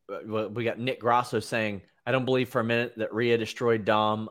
[0.08, 4.30] we got Nick Grasso saying, I don't believe for a minute that Rhea destroyed Dom.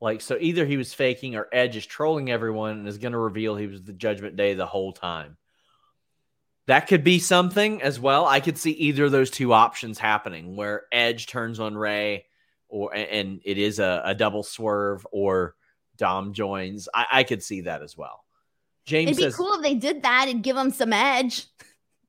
[0.00, 3.18] Like, so either he was faking or Edge is trolling everyone and is going to
[3.18, 5.36] reveal he was the Judgment Day the whole time.
[6.66, 8.26] That could be something as well.
[8.26, 12.26] I could see either of those two options happening where Edge turns on Rey
[12.68, 15.54] or and it is a, a double swerve or
[15.96, 16.88] Dom joins.
[16.92, 18.24] I, I could see that as well.
[18.84, 21.46] James It'd be says, cool if they did that and give him some edge.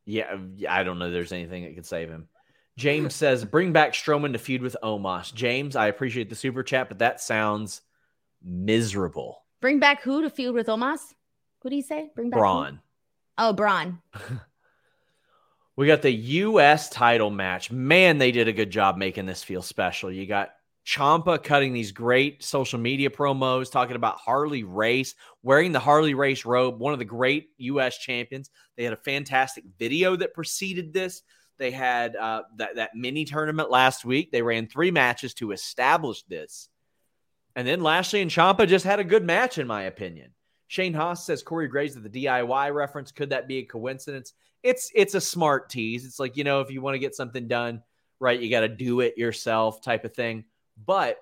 [0.06, 0.38] Yeah,
[0.70, 1.12] I don't know.
[1.12, 2.28] There's anything that could save him.
[2.78, 5.34] James says, bring back Strowman to feud with Omos.
[5.34, 7.82] James, I appreciate the super chat, but that sounds
[8.44, 9.44] miserable.
[9.62, 11.00] Bring back who to feud with Omos?
[11.62, 12.12] What do you say?
[12.14, 12.74] Bring back Braun.
[12.74, 12.80] Who?
[13.40, 14.00] Oh, Braun.
[15.76, 16.90] we got the U.S.
[16.90, 17.72] title match.
[17.72, 20.12] Man, they did a good job making this feel special.
[20.12, 20.52] You got
[20.86, 26.46] Ciampa cutting these great social media promos, talking about Harley Race, wearing the Harley Race
[26.46, 27.98] robe, one of the great U.S.
[27.98, 28.52] champions.
[28.76, 31.24] They had a fantastic video that preceded this.
[31.58, 34.32] They had uh, that that mini tournament last week.
[34.32, 36.70] They ran three matches to establish this,
[37.56, 40.32] and then Lashley and Ciampa just had a good match, in my opinion.
[40.68, 43.12] Shane Haas says Corey Graves at the DIY reference.
[43.12, 44.34] Could that be a coincidence?
[44.64, 46.06] It's it's a smart tease.
[46.06, 47.82] It's like you know if you want to get something done
[48.20, 50.46] right, you got to do it yourself type of thing.
[50.86, 51.18] But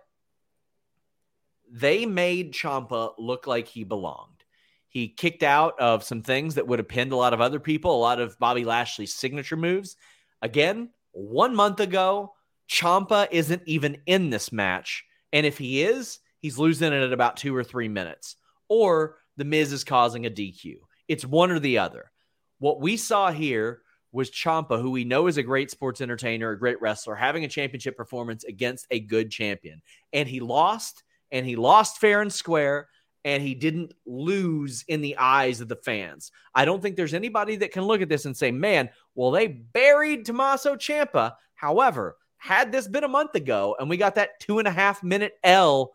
[1.71, 4.31] they made Ciampa look like he belonged.
[4.87, 7.95] He kicked out of some things that would have pinned a lot of other people,
[7.95, 9.97] a lot of Bobby Lashley's signature moves.
[10.41, 12.33] Again, one month ago,
[12.69, 15.05] Ciampa isn't even in this match.
[15.31, 18.35] And if he is, he's losing it at about two or three minutes.
[18.67, 20.75] Or The Miz is causing a DQ.
[21.07, 22.11] It's one or the other.
[22.59, 23.81] What we saw here
[24.11, 27.49] was Ciampa, who we know is a great sports entertainer, a great wrestler, having a
[27.49, 29.81] championship performance against a good champion.
[30.13, 32.87] And he lost, and he lost fair and square
[33.25, 36.31] and he didn't lose in the eyes of the fans.
[36.53, 39.47] I don't think there's anybody that can look at this and say, man, well, they
[39.47, 41.33] buried Tommaso Ciampa.
[41.55, 45.01] However, had this been a month ago and we got that two and a half
[45.01, 45.93] minute L,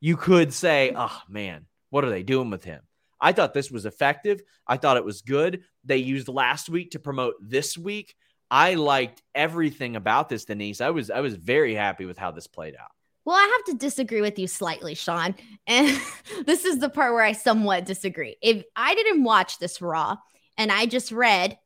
[0.00, 2.82] you could say, oh, man, what are they doing with him?
[3.18, 4.42] I thought this was effective.
[4.66, 5.62] I thought it was good.
[5.84, 8.14] They used last week to promote this week.
[8.50, 10.80] I liked everything about this, Denise.
[10.80, 12.90] I was I was very happy with how this played out.
[13.24, 15.34] Well, I have to disagree with you slightly, Sean.
[15.66, 16.00] And
[16.46, 18.36] this is the part where I somewhat disagree.
[18.42, 20.16] If I didn't watch this Raw
[20.56, 21.58] and I just read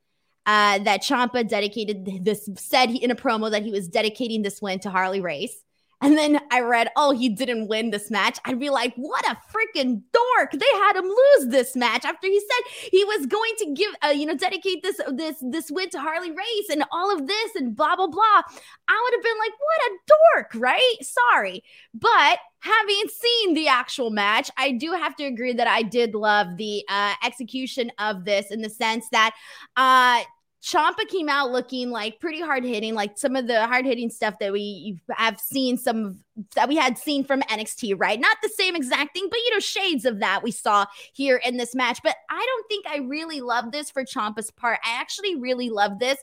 [0.47, 4.79] uh, that Ciampa dedicated this, said in a promo that he was dedicating this win
[4.81, 5.64] to Harley Race,
[6.01, 8.39] and then I read, oh, he didn't win this match.
[8.45, 10.53] I'd be like, what a freaking dork!
[10.53, 14.09] They had him lose this match after he said he was going to give, uh,
[14.09, 17.75] you know, dedicate this this this win to Harley Race and all of this and
[17.75, 18.43] blah blah blah.
[18.89, 20.97] I would have been like, what a dork, right?
[21.03, 21.63] Sorry,
[21.95, 26.57] but having seen the actual match, I do have to agree that I did love
[26.57, 29.35] the uh, execution of this in the sense that
[29.77, 30.23] uh,
[30.65, 34.39] Ciampa came out looking like pretty hard hitting, like some of the hard hitting stuff
[34.41, 36.21] that we have seen some
[36.55, 38.19] that we had seen from NXT, right?
[38.19, 41.59] Not the same exact thing, but you know, shades of that we saw here in
[41.59, 42.01] this match.
[42.03, 44.79] But I don't think I really love this for Ciampa's part.
[44.83, 46.19] I actually really love this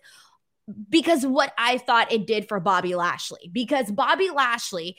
[0.90, 4.98] because what I thought it did for Bobby Lashley, because Bobby Lashley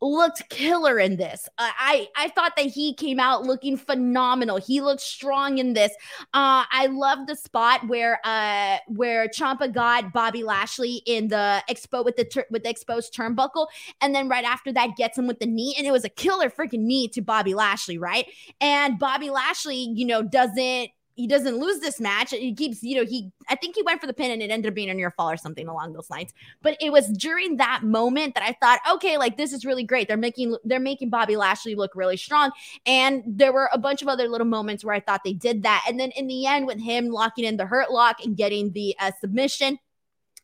[0.00, 1.48] looked killer in this.
[1.58, 4.58] I I thought that he came out looking phenomenal.
[4.58, 5.92] He looked strong in this.
[6.34, 12.04] Uh, I love the spot where uh where Ciampa got Bobby Lashley in the expo
[12.04, 13.66] with the tur- with the exposed turnbuckle,
[14.00, 16.50] and then right after that gets him with the knee, and it was a killer
[16.50, 18.26] freaking knee to Bobby Lashley, right?
[18.60, 22.30] And Bobby Lashley, you know, doesn't he doesn't lose this match.
[22.30, 24.70] He keeps, you know, he I think he went for the pin and it ended
[24.70, 26.32] up being a near fall or something along those lines.
[26.62, 30.06] But it was during that moment that I thought, okay, like this is really great.
[30.06, 32.52] They're making they're making Bobby Lashley look really strong.
[32.86, 35.84] And there were a bunch of other little moments where I thought they did that.
[35.88, 38.94] And then in the end, with him locking in the hurt lock and getting the
[39.00, 39.80] uh, submission,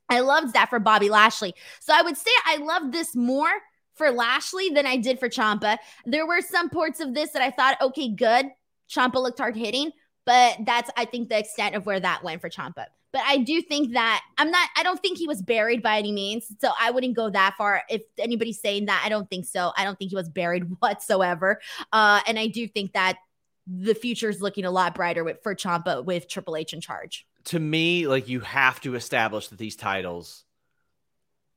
[0.08, 1.54] I loved that for Bobby Lashley.
[1.78, 3.52] So I would say I love this more
[3.94, 5.78] for Lashley than I did for Ciampa.
[6.04, 8.46] There were some parts of this that I thought, okay, good.
[8.90, 9.92] Ciampa looked hard hitting
[10.24, 12.86] but that's I think the extent of where that went for Ciampa.
[13.12, 14.68] but I do think that I'm not.
[14.76, 16.52] I don't think he was buried by any means.
[16.60, 17.82] So I wouldn't go that far.
[17.88, 19.72] If anybody's saying that, I don't think so.
[19.76, 21.60] I don't think he was buried whatsoever.
[21.92, 23.18] Uh, and I do think that
[23.66, 27.26] the future is looking a lot brighter with for Ciampa with Triple H in charge.
[27.44, 30.44] To me, like you have to establish that these titles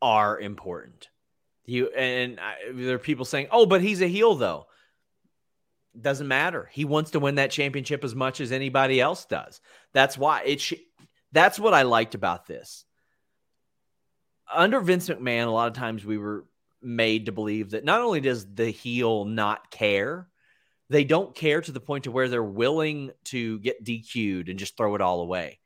[0.02, 1.10] are important.
[1.66, 4.68] You and I, there are people saying, "Oh, but he's a heel though."
[6.00, 6.70] Doesn't matter.
[6.72, 9.62] He wants to win that championship as much as anybody else does.
[9.94, 10.62] That's why it.
[10.62, 10.74] Sh-
[11.32, 12.86] that's what I liked about this.
[14.54, 16.46] Under Vince McMahon, a lot of times we were
[16.82, 20.28] made to believe that not only does the heel not care,
[20.90, 24.78] they don't care to the point to where they're willing to get DQ'd and just
[24.78, 25.60] throw it all away.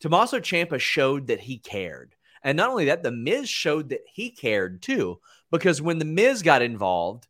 [0.00, 2.14] Tommaso Ciampa showed that he cared.
[2.42, 5.20] And not only that, the Miz showed that he cared too,
[5.50, 7.26] because when the Miz got involved,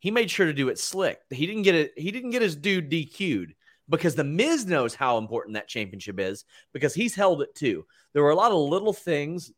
[0.00, 1.20] he made sure to do it slick.
[1.30, 1.92] He didn't get it.
[1.96, 3.54] He didn't get his dude DQ'd
[3.88, 7.86] because the Miz knows how important that championship is because he's held it too.
[8.12, 9.52] There were a lot of little things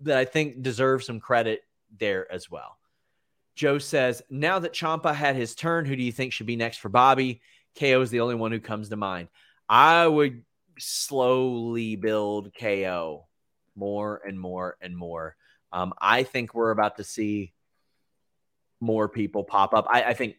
[0.00, 1.62] that I think deserve some credit
[1.98, 2.78] there as well.
[3.56, 6.78] Joe says, now that Ciampa had his turn, who do you think should be next
[6.78, 7.40] for Bobby?
[7.78, 9.28] KO is the only one who comes to mind.
[9.68, 10.44] I would
[10.78, 13.26] slowly build KO
[13.76, 15.36] more and more and more.
[15.72, 17.52] Um, I think we're about to see
[18.80, 19.86] more people pop up.
[19.90, 20.36] I, I, think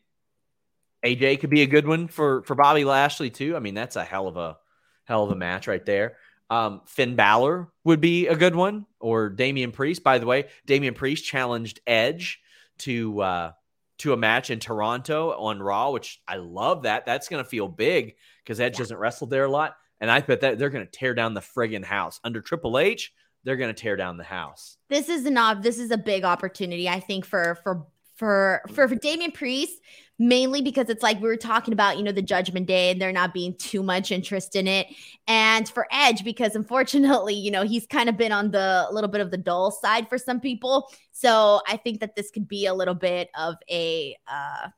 [1.04, 3.56] AJ could be a good one for for Bobby Lashley too.
[3.56, 4.58] I mean, that's a hell of a
[5.06, 6.18] hell of a match right there.
[6.50, 10.04] Um, Finn Balor would be a good one, or Damian Priest.
[10.04, 12.40] By the way, Damian Priest challenged Edge
[12.80, 13.52] to uh,
[14.00, 16.84] to a match in Toronto on Raw, which I love.
[16.84, 20.22] That that's going to feel big because Edge doesn't wrestle there a lot, and I
[20.22, 23.12] bet that they're going to tear down the friggin' house under Triple H
[23.46, 24.78] they're going to tear down the house.
[24.90, 28.88] This is an ob- this is a big opportunity, I think, for for for for,
[28.88, 29.82] for Damian Priest,
[30.18, 33.12] mainly because it's like we were talking about, you know, the Judgment Day, and there
[33.12, 34.88] not being too much interest in it,
[35.28, 39.10] and for Edge because unfortunately, you know, he's kind of been on the a little
[39.10, 40.90] bit of the dull side for some people.
[41.12, 44.70] So I think that this could be a little bit of a, uh,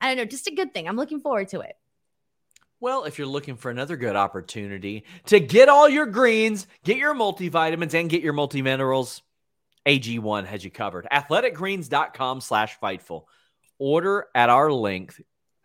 [0.00, 0.88] I don't know, just a good thing.
[0.88, 1.76] I'm looking forward to it.
[2.80, 7.14] Well, if you're looking for another good opportunity to get all your greens, get your
[7.14, 9.22] multivitamins, and get your multiminerals,
[9.86, 11.06] AG1 has you covered.
[11.12, 13.24] Athleticgreens.com slash Fightful.
[13.78, 15.14] Order at our link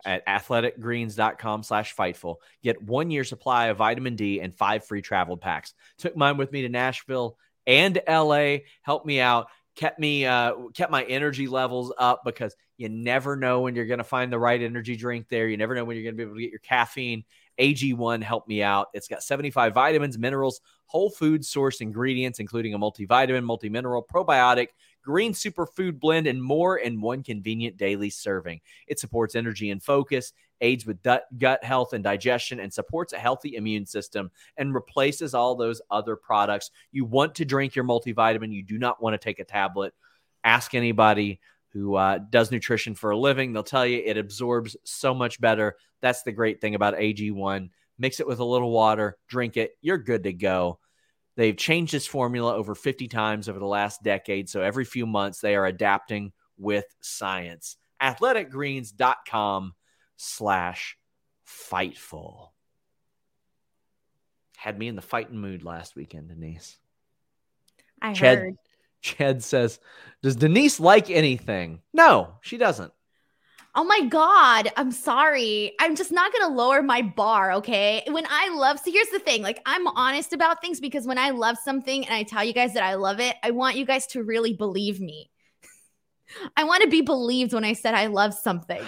[0.04, 2.36] at athleticgreens.com slash Fightful.
[2.62, 5.74] Get one year supply of vitamin D and five free travel packs.
[5.98, 8.58] Took mine with me to Nashville and LA.
[8.82, 9.48] Helped me out.
[9.76, 13.98] Kept me uh, kept my energy levels up because– you never know when you're going
[13.98, 15.46] to find the right energy drink there.
[15.46, 17.24] You never know when you're going to be able to get your caffeine.
[17.58, 18.88] AG1 help me out.
[18.94, 24.68] It's got 75 vitamins, minerals, whole food source ingredients, including a multivitamin, multimineral, probiotic,
[25.02, 28.60] green superfood blend, and more in one convenient daily serving.
[28.86, 33.56] It supports energy and focus, aids with gut health and digestion, and supports a healthy
[33.56, 36.70] immune system and replaces all those other products.
[36.92, 39.94] You want to drink your multivitamin, you do not want to take a tablet.
[40.44, 41.40] Ask anybody
[41.72, 43.52] who uh, does nutrition for a living.
[43.52, 45.76] They'll tell you it absorbs so much better.
[46.00, 47.70] That's the great thing about AG1.
[47.98, 50.78] Mix it with a little water, drink it, you're good to go.
[51.36, 54.48] They've changed this formula over 50 times over the last decade.
[54.48, 57.76] So every few months, they are adapting with science.
[58.02, 59.74] Athleticgreens.com
[60.16, 60.98] slash
[61.46, 62.48] fightful.
[64.56, 66.78] Had me in the fighting mood last weekend, Denise.
[68.02, 68.54] I Chad, heard.
[69.00, 69.80] Chad says,
[70.22, 71.80] Does Denise like anything?
[71.92, 72.92] No, she doesn't.
[73.74, 74.72] Oh my God.
[74.76, 75.72] I'm sorry.
[75.78, 77.52] I'm just not going to lower my bar.
[77.52, 78.02] Okay.
[78.08, 81.30] When I love, so here's the thing like, I'm honest about things because when I
[81.30, 84.06] love something and I tell you guys that I love it, I want you guys
[84.08, 85.30] to really believe me.
[86.56, 88.82] I want to be believed when I said I love something.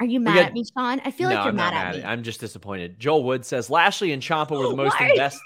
[0.00, 1.00] Are you mad got, at me, Sean?
[1.04, 2.04] I feel no, like you're mad, mad, at me.
[2.04, 2.98] I'm just disappointed.
[2.98, 5.40] Joel Wood says Lashley and Ciampa were the oh, most invest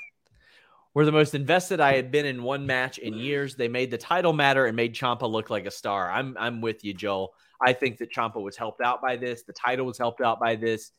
[0.98, 3.54] were the most invested I had been in one match in years.
[3.54, 6.10] They made the title matter and made Ciampa look like a star.
[6.10, 7.34] I'm I'm with you, Joel.
[7.64, 9.44] I think that Ciampa was helped out by this.
[9.44, 10.90] The title was helped out by this.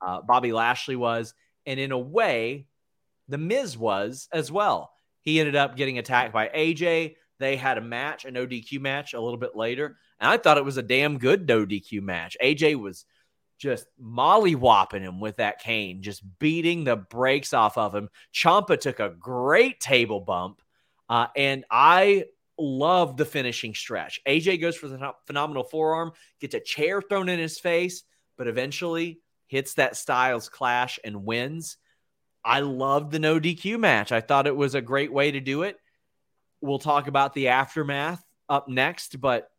[0.00, 1.34] Uh, Bobby Lashley was,
[1.66, 2.68] and in a way,
[3.26, 4.92] the Miz was as well.
[5.22, 7.16] He ended up getting attacked by AJ.
[7.40, 10.64] They had a match, an ODQ match, a little bit later, and I thought it
[10.64, 12.36] was a damn good no DQ match.
[12.40, 13.06] AJ was
[13.58, 18.08] just mollywhopping him with that cane, just beating the brakes off of him.
[18.32, 20.62] Ciampa took a great table bump,
[21.08, 24.20] uh, and I love the finishing stretch.
[24.26, 28.04] AJ goes for the phenomenal forearm, gets a chair thrown in his face,
[28.36, 31.76] but eventually hits that Styles clash and wins.
[32.44, 34.12] I loved the no DQ match.
[34.12, 35.76] I thought it was a great way to do it.
[36.60, 39.50] We'll talk about the aftermath up next, but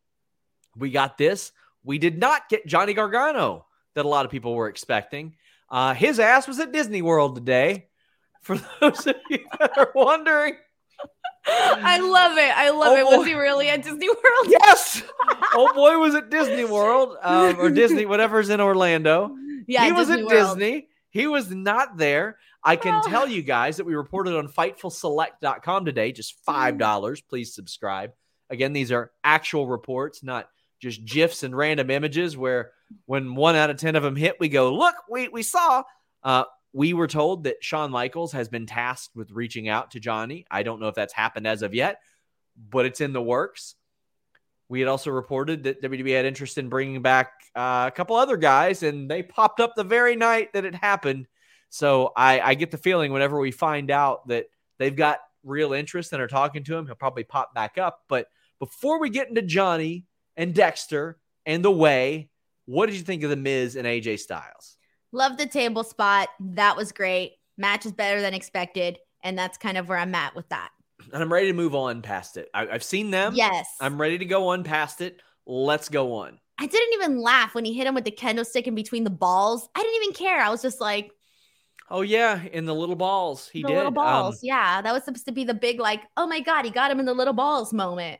[0.75, 1.51] we got this.
[1.83, 3.65] We did not get Johnny Gargano
[3.95, 5.35] that a lot of people were expecting.
[5.69, 7.87] Uh, his ass was at Disney World today.
[8.41, 10.55] For those of you that are wondering,
[11.45, 12.55] I love it.
[12.57, 13.17] I love Oh, it.
[13.17, 14.47] Was he really at Disney World?
[14.47, 15.03] yes,
[15.53, 19.35] oh boy, was at Disney World um, or Disney, whatever's in Orlando.
[19.67, 20.57] Yeah, he was Disney at World.
[20.59, 20.87] Disney.
[21.11, 22.37] He was not there.
[22.63, 23.09] I can Oh.
[23.09, 26.77] tell you guys that we reported on FightfulSelect.com today, just Mm.
[26.77, 27.21] $5.
[27.27, 28.11] Please subscribe.
[28.49, 30.49] Again, these are actual reports, not
[30.81, 32.71] just GIFs and random images where
[33.05, 35.83] when one out of 10 of them hit, we go, look, we, we saw.
[36.23, 40.45] Uh, we were told that Shawn Michaels has been tasked with reaching out to Johnny.
[40.51, 41.99] I don't know if that's happened as of yet,
[42.69, 43.75] but it's in the works.
[44.67, 48.37] We had also reported that WWE had interest in bringing back uh, a couple other
[48.37, 51.27] guys, and they popped up the very night that it happened.
[51.69, 54.45] So I, I get the feeling whenever we find out that
[54.77, 58.01] they've got real interest and are talking to him, he'll probably pop back up.
[58.07, 58.27] But
[58.59, 60.05] before we get into Johnny
[60.37, 61.17] and Dexter
[61.47, 62.29] and the way,
[62.69, 64.77] what did you think of the Miz and AJ Styles?
[65.11, 66.29] Love the table spot.
[66.39, 67.33] That was great.
[67.57, 68.99] Match is better than expected.
[69.23, 70.69] And that's kind of where I'm at with that.
[71.11, 72.47] And I'm ready to move on past it.
[72.53, 73.33] I, I've seen them.
[73.35, 73.67] Yes.
[73.81, 75.19] I'm ready to go on past it.
[75.47, 76.39] Let's go on.
[76.59, 79.09] I didn't even laugh when he hit him with the kendo stick in between the
[79.09, 79.67] balls.
[79.75, 80.39] I didn't even care.
[80.39, 81.09] I was just like,
[81.89, 83.73] Oh yeah, in the little balls, he the did.
[83.77, 84.39] little Um, balls.
[84.43, 84.79] yeah.
[84.81, 87.05] That was supposed to be the big, like, oh my God, he got him in
[87.07, 88.19] the little balls moment.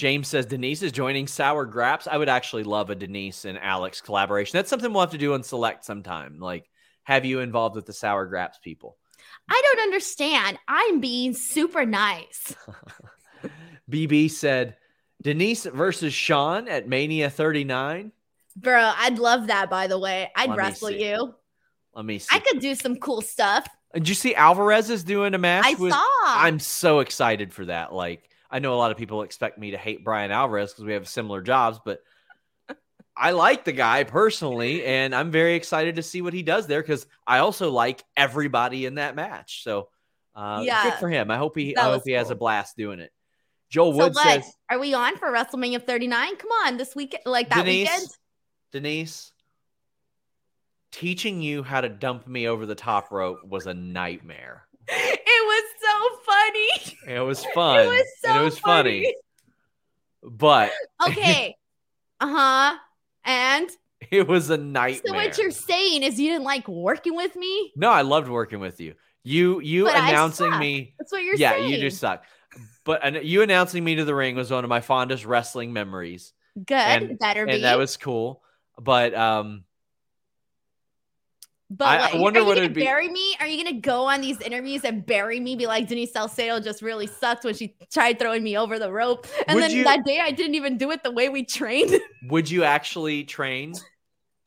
[0.00, 2.08] James says Denise is joining Sour Graps.
[2.10, 4.56] I would actually love a Denise and Alex collaboration.
[4.56, 6.38] That's something we'll have to do on Select sometime.
[6.40, 6.70] Like,
[7.02, 8.96] have you involved with the Sour Graps people?
[9.50, 10.58] I don't understand.
[10.66, 12.56] I'm being super nice.
[13.90, 14.76] BB said
[15.20, 18.10] Denise versus Sean at Mania 39.
[18.56, 20.30] Bro, I'd love that, by the way.
[20.34, 21.34] I'd Let wrestle you.
[21.94, 22.34] Let me see.
[22.34, 23.68] I could do some cool stuff.
[23.92, 25.66] Did you see Alvarez is doing a match?
[25.66, 26.06] I with- saw.
[26.24, 27.92] I'm so excited for that.
[27.92, 30.94] Like, I know a lot of people expect me to hate Brian Alvarez because we
[30.94, 32.00] have similar jobs, but
[33.16, 36.80] I like the guy personally, and I'm very excited to see what he does there
[36.80, 39.62] because I also like everybody in that match.
[39.62, 39.88] So,
[40.34, 41.30] uh, good for him.
[41.30, 43.12] I hope he, I hope he has a blast doing it.
[43.68, 44.42] Joel So Wood what?
[44.42, 46.36] says, Are we on for WrestleMania 39?
[46.36, 48.08] Come on, this weekend, like that Denise, weekend.
[48.72, 49.32] Denise,
[50.90, 54.66] teaching you how to dump me over the top rope was a nightmare.
[55.32, 56.89] It was so funny.
[57.06, 57.80] It was fun.
[57.80, 59.02] It was so and it was funny.
[59.02, 59.14] funny.
[60.22, 60.72] But
[61.08, 61.56] Okay.
[62.20, 62.78] uh huh.
[63.24, 63.70] And
[64.10, 65.02] it was a nightmare.
[65.06, 67.72] so what you're saying is you didn't like working with me?
[67.76, 68.94] No, I loved working with you.
[69.22, 70.94] You you But announcing me.
[70.98, 71.68] That's what you're yeah, saying.
[71.70, 72.24] Yeah, you just suck.
[72.84, 76.74] But you announcing me to the ring was one of my fondest wrestling memories, Good.
[76.74, 77.52] and- better be.
[77.52, 78.42] and that was cool.
[78.78, 79.64] But um,
[81.70, 83.36] but I- I like, wonder are you what gonna it'd be- bury me?
[83.40, 85.54] Are you gonna go on these interviews and bury me?
[85.56, 89.26] Be like Denise Salcedo just really sucked when she tried throwing me over the rope,
[89.46, 91.98] and Would then you- that day I didn't even do it the way we trained.
[92.28, 93.74] would you actually train?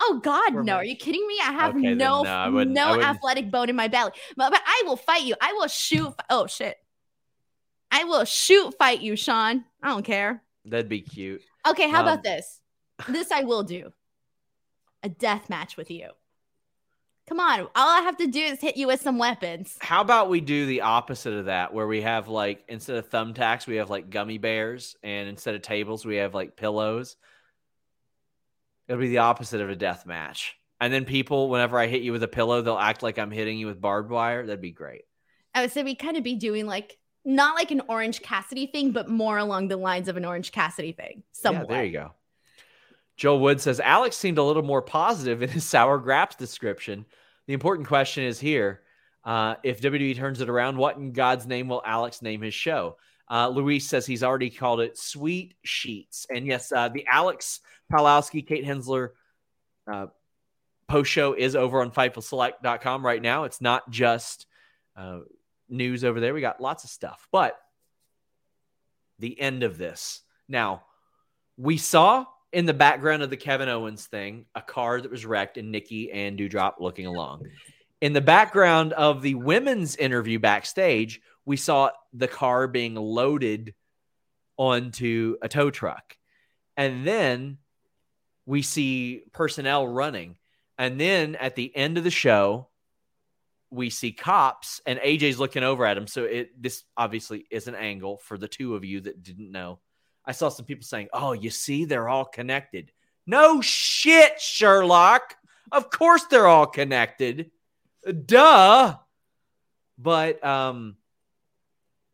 [0.01, 0.75] Oh God, no!
[0.75, 1.35] Are you kidding me?
[1.41, 4.11] I have Okay, no no, I I no athletic bone in my belly.
[4.35, 5.35] But, but I will fight you.
[5.39, 6.13] I will shoot.
[6.29, 6.75] Oh shit!
[7.89, 9.63] I will shoot fight you, Sean.
[9.81, 10.43] I don't care.
[10.65, 11.41] That'd be cute.
[11.65, 12.59] Okay, how Um, about this?
[13.07, 13.93] This I will do.
[15.03, 16.09] A death match with you.
[17.27, 19.77] Come on, all I have to do is hit you with some weapons.
[19.79, 23.65] How about we do the opposite of that, where we have like instead of thumbtacks,
[23.65, 27.15] we have like gummy bears, and instead of tables, we have like pillows.
[28.87, 30.55] It'll be the opposite of a death match.
[30.81, 33.57] And then people, whenever I hit you with a pillow, they'll act like I'm hitting
[33.57, 34.45] you with barbed wire.
[34.45, 35.03] That'd be great.
[35.55, 38.67] Oh, I would say we kind of be doing like not like an Orange Cassidy
[38.67, 41.23] thing, but more along the lines of an Orange Cassidy thing.
[41.31, 41.69] Somewhat.
[41.69, 42.11] Yeah, there you go.
[43.23, 47.05] Joe Wood says Alex seemed a little more positive in his sour graps description.
[47.47, 48.81] The important question is here:
[49.23, 52.97] uh, if WWE turns it around, what in God's name will Alex name his show?
[53.31, 58.45] Uh, Luis says he's already called it Sweet Sheets, and yes, uh, the Alex Pawlowski,
[58.45, 59.13] Kate Hensler
[59.89, 60.07] uh,
[60.89, 63.45] post show is over on FightfulSelect.com right now.
[63.45, 64.47] It's not just
[64.97, 65.19] uh,
[65.69, 66.33] news over there.
[66.33, 67.57] We got lots of stuff, but
[69.17, 70.83] the end of this now
[71.55, 75.57] we saw in the background of the Kevin Owens thing a car that was wrecked
[75.57, 77.47] and Nikki and Doudrop looking along.
[77.99, 83.73] In the background of the women's interview backstage, we saw the car being loaded
[84.55, 86.15] onto a tow truck.
[86.77, 87.57] And then
[88.45, 90.37] we see personnel running.
[90.77, 92.69] And then at the end of the show,
[93.71, 96.05] we see cops and AJ's looking over at him.
[96.05, 99.79] So it this obviously is an angle for the two of you that didn't know.
[100.25, 102.91] I saw some people saying, "Oh, you see, they're all connected."
[103.25, 105.35] No shit, Sherlock.
[105.71, 107.51] Of course they're all connected.
[108.25, 108.97] Duh.
[109.97, 110.97] But um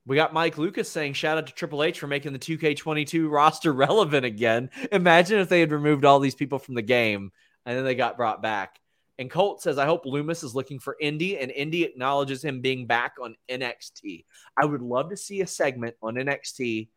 [0.06, 3.72] we got Mike Lucas saying shout out to Triple H for making the 2K22 roster
[3.74, 4.72] relevant again.
[4.92, 7.32] Imagine if they had removed all these people from the game
[7.66, 8.80] and then they got brought back.
[9.20, 12.88] And Colt says, I hope Lumis is looking for Indi and Indi acknowledges him being
[12.88, 14.24] back on NXT.
[14.58, 16.88] I would love to see a segment on NXT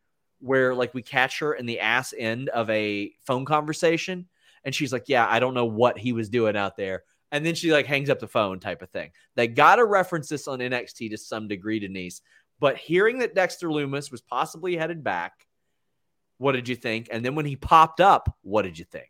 [0.43, 4.26] where like we catch her in the ass end of a phone conversation
[4.64, 7.05] and she's like, Yeah, I don't know what he was doing out there.
[7.30, 9.11] And then she like hangs up the phone type of thing.
[9.36, 12.20] They got to reference this on NXT to some degree, Denise.
[12.61, 15.47] But hearing that Dexter Lumis was possibly headed back,
[16.38, 17.09] what did you think?
[17.11, 19.09] And then when he popped up, what did you think?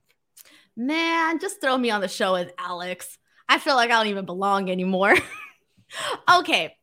[0.77, 3.19] Man, just throw me on the show with Alex.
[3.49, 5.15] I feel like I don't even belong anymore.
[6.39, 6.77] okay.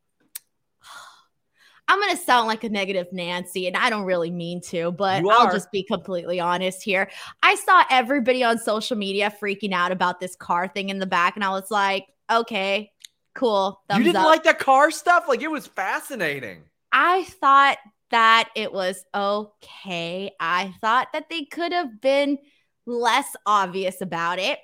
[1.90, 5.24] I'm going to sound like a negative Nancy, and I don't really mean to, but
[5.28, 7.10] I'll just be completely honest here.
[7.42, 11.34] I saw everybody on social media freaking out about this car thing in the back,
[11.34, 12.92] and I was like, okay,
[13.34, 13.82] cool.
[13.90, 14.26] you didn't up.
[14.26, 15.24] like the car stuff?
[15.26, 16.62] Like, it was fascinating.
[16.92, 17.78] I thought
[18.12, 20.30] that it was okay.
[20.38, 22.38] I thought that they could have been
[22.86, 24.60] less obvious about it.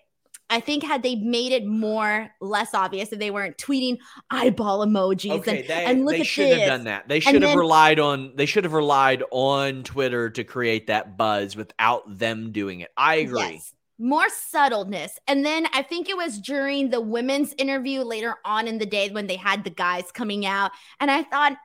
[0.48, 3.98] I think had they made it more less obvious if they weren't tweeting
[4.30, 6.60] eyeball emojis okay, and, they, and look they at should this.
[6.60, 7.08] have done that.
[7.08, 10.86] They should and have then, relied on they should have relied on Twitter to create
[10.86, 12.90] that buzz without them doing it.
[12.96, 13.40] I agree.
[13.40, 15.18] Yes, more subtleness.
[15.26, 19.10] And then I think it was during the women's interview later on in the day
[19.10, 20.70] when they had the guys coming out.
[21.00, 21.56] And I thought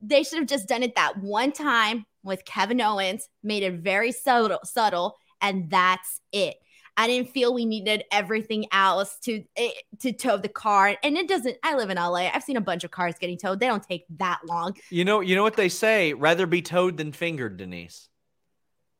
[0.00, 4.10] they should have just done it that one time with Kevin Owens, made it very
[4.10, 6.56] subtle, subtle, and that's it.
[6.96, 9.70] I didn't feel we needed everything else to eh,
[10.00, 11.56] to tow the car, and it doesn't.
[11.62, 12.30] I live in LA.
[12.32, 13.60] I've seen a bunch of cars getting towed.
[13.60, 14.76] They don't take that long.
[14.90, 18.08] You know, you know what they say: rather be towed than fingered, Denise.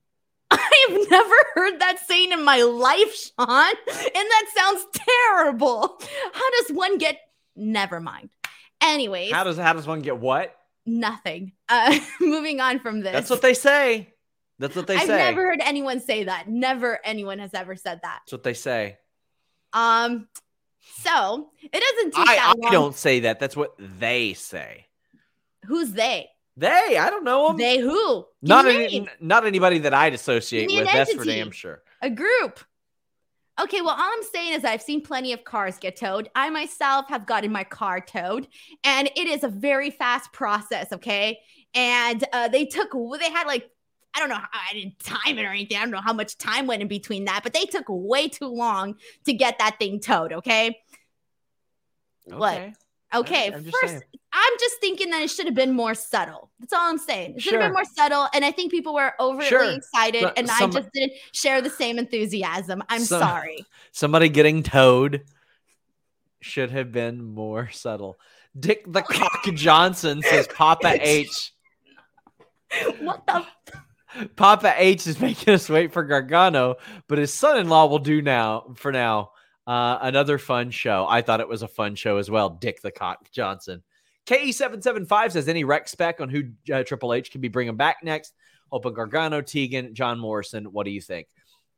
[0.50, 6.00] I've never heard that saying in my life, Sean, and that sounds terrible.
[6.32, 7.18] How does one get?
[7.56, 8.30] Never mind.
[8.82, 10.54] Anyways, how does how does one get what?
[10.86, 11.52] Nothing.
[11.68, 13.12] Uh, moving on from this.
[13.12, 14.13] That's what they say.
[14.58, 15.14] That's what they I've say.
[15.14, 16.48] I've never heard anyone say that.
[16.48, 18.20] Never anyone has ever said that.
[18.24, 18.98] That's what they say.
[19.72, 20.28] Um,
[21.00, 22.68] so it doesn't take I, that long.
[22.68, 23.40] I don't say that.
[23.40, 24.86] That's what they say.
[25.64, 26.28] Who's they?
[26.56, 27.56] They, I don't know them.
[27.56, 28.26] They who?
[28.42, 30.84] Give not any, not anybody that I'd associate with.
[30.84, 31.82] That's for damn sure.
[32.00, 32.60] A group.
[33.60, 36.28] Okay, well, all I'm saying is I've seen plenty of cars get towed.
[36.34, 38.48] I myself have gotten my car towed,
[38.82, 40.92] and it is a very fast process.
[40.92, 41.38] Okay,
[41.72, 43.70] and uh, they took they had like
[44.14, 44.36] I don't know.
[44.36, 45.76] How, I didn't time it or anything.
[45.76, 48.46] I don't know how much time went in between that, but they took way too
[48.46, 48.96] long
[49.26, 50.32] to get that thing towed.
[50.32, 50.78] Okay.
[52.30, 52.36] okay.
[52.36, 52.74] What?
[53.14, 53.52] Okay.
[53.52, 54.02] I'm First, saying.
[54.32, 56.50] I'm just thinking that it should have been more subtle.
[56.58, 57.36] That's all I'm saying.
[57.36, 57.60] It should sure.
[57.60, 58.28] have been more subtle.
[58.34, 59.62] And I think people were overly sure.
[59.70, 62.82] excited, and some, I just didn't share the same enthusiasm.
[62.88, 63.64] I'm some, sorry.
[63.92, 65.22] Somebody getting towed
[66.40, 68.18] should have been more subtle.
[68.58, 71.52] Dick the Cock Johnson says Papa H.
[73.00, 73.44] What the
[74.36, 76.76] Papa H is making us wait for Gargano,
[77.08, 79.30] but his son-in-law will do now for now.
[79.66, 81.06] Uh, another fun show.
[81.08, 82.50] I thought it was a fun show as well.
[82.50, 83.82] Dick the Cock Johnson.
[84.26, 88.34] KE775 says any rec spec on who uh, Triple H can be bringing back next.
[88.72, 90.64] Open Gargano, Tegan, John Morrison.
[90.66, 91.28] What do you think?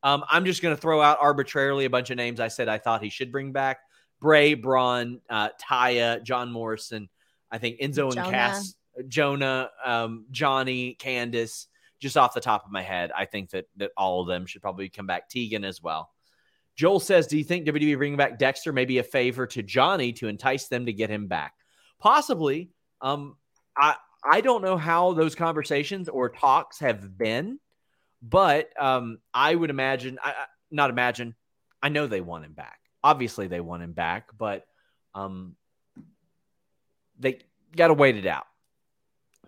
[0.03, 2.79] Um, I'm just going to throw out arbitrarily a bunch of names I said I
[2.79, 3.79] thought he should bring back.
[4.21, 7.09] Bray, Braun, uh, Taya, John Morrison.
[7.51, 8.23] I think Enzo Jonah.
[8.23, 8.75] and Cass,
[9.09, 11.67] Jonah, um, Johnny, Candice
[12.01, 14.63] just off the top of my head, I think that that all of them should
[14.63, 15.29] probably come back.
[15.29, 16.11] Tegan as well.
[16.75, 20.13] Joel says, "Do you think WWE bringing back Dexter may be a favor to Johnny
[20.15, 21.55] to entice them to get him back?
[21.99, 22.71] Possibly.
[23.01, 23.37] Um,
[23.77, 27.59] I I don't know how those conversations or talks have been,
[28.21, 30.35] but um, I would imagine, I,
[30.71, 31.35] not imagine,
[31.83, 32.81] I know they want him back.
[33.05, 34.67] Obviously, they want him back, but
[35.15, 35.55] um,
[37.19, 37.39] they
[37.75, 38.47] got to wait it out."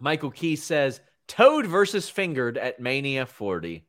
[0.00, 3.84] Michael Key says, Towed versus Fingered at Mania 40.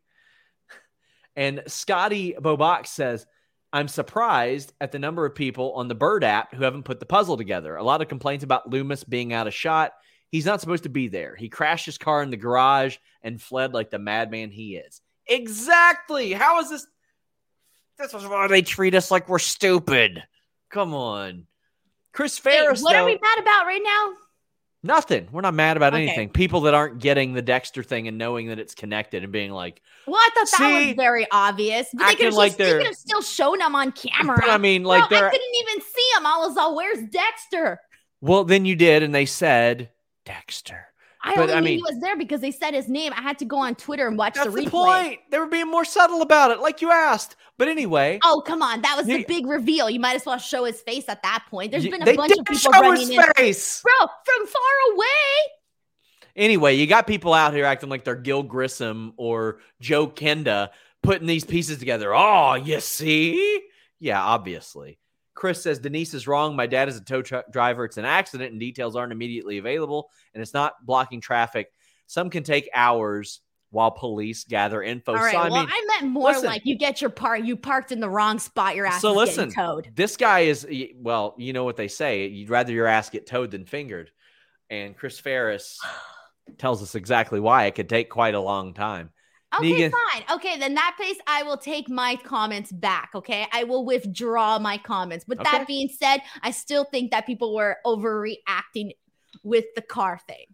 [1.35, 3.25] And Scotty Bobach says,
[3.71, 7.05] I'm surprised at the number of people on the Bird app who haven't put the
[7.05, 7.75] puzzle together.
[7.75, 9.93] A lot of complaints about Lumis being out of shot.
[10.31, 11.35] He's not supposed to be there.
[11.35, 15.01] He crashed his car in the garage and fled like the madman he is.
[15.27, 16.33] Exactly.
[16.33, 16.87] How is this?
[17.97, 20.23] This is why they treat us like we're stupid.
[20.69, 21.45] Come on.
[22.11, 22.81] Chris Ferris.
[22.81, 24.13] what though, are we mad about right now?
[24.81, 25.27] Nothing.
[25.31, 26.03] We're not mad about okay.
[26.03, 26.29] anything.
[26.29, 29.81] People that aren't getting the Dexter thing and knowing that it's connected and being like,
[30.07, 33.75] "Well, I thought that was very obvious." But they could have like still shown them
[33.75, 34.49] on camera.
[34.49, 36.25] I mean, like, Bro, I couldn't even see him.
[36.25, 37.81] I was all, "Where's Dexter?"
[38.21, 39.89] Well, then you did, and they said
[40.25, 40.88] Dexter.
[41.21, 43.11] I but, only I knew mean, he was there because they said his name.
[43.13, 44.63] I had to go on Twitter and watch the replay.
[44.65, 45.19] The point.
[45.31, 47.35] They were being more subtle about it, like you asked.
[47.57, 48.19] But anyway.
[48.23, 49.89] Oh come on, that was the big reveal.
[49.89, 51.71] You might as well show his face at that point.
[51.71, 53.21] There's been a bunch of people running in.
[53.35, 53.81] Face.
[53.81, 55.05] Bro, from far away.
[56.35, 60.69] Anyway, you got people out here acting like they're Gil Grissom or Joe Kenda
[61.03, 62.15] putting these pieces together.
[62.15, 63.61] Oh, you see?
[63.99, 64.99] Yeah, obviously.
[65.39, 66.53] Chris says Denise is wrong.
[66.53, 67.85] My dad is a tow truck driver.
[67.85, 71.71] It's an accident and details aren't immediately available, and it's not blocking traffic.
[72.07, 73.39] Some can take hours
[73.71, 75.13] while police gather info.
[75.13, 75.31] All right.
[75.31, 76.45] so, I well, mean, I meant more listen.
[76.45, 77.45] like you get your part.
[77.45, 78.75] You parked in the wrong spot.
[78.75, 79.91] Your ass so is listen, getting towed.
[79.95, 80.67] this guy is
[80.97, 82.27] well, you know what they say.
[82.27, 84.11] You'd rather your ass get towed than fingered.
[84.69, 85.79] And Chris Ferris
[86.57, 89.11] tells us exactly why it could take quite a long time.
[89.57, 89.91] Okay, Negan.
[89.91, 90.23] fine.
[90.37, 93.11] Okay, then that case, I will take my comments back.
[93.15, 95.25] Okay, I will withdraw my comments.
[95.27, 95.49] But Okay.
[95.51, 98.91] that being said, I still think that people were overreacting
[99.43, 100.45] with the car thing.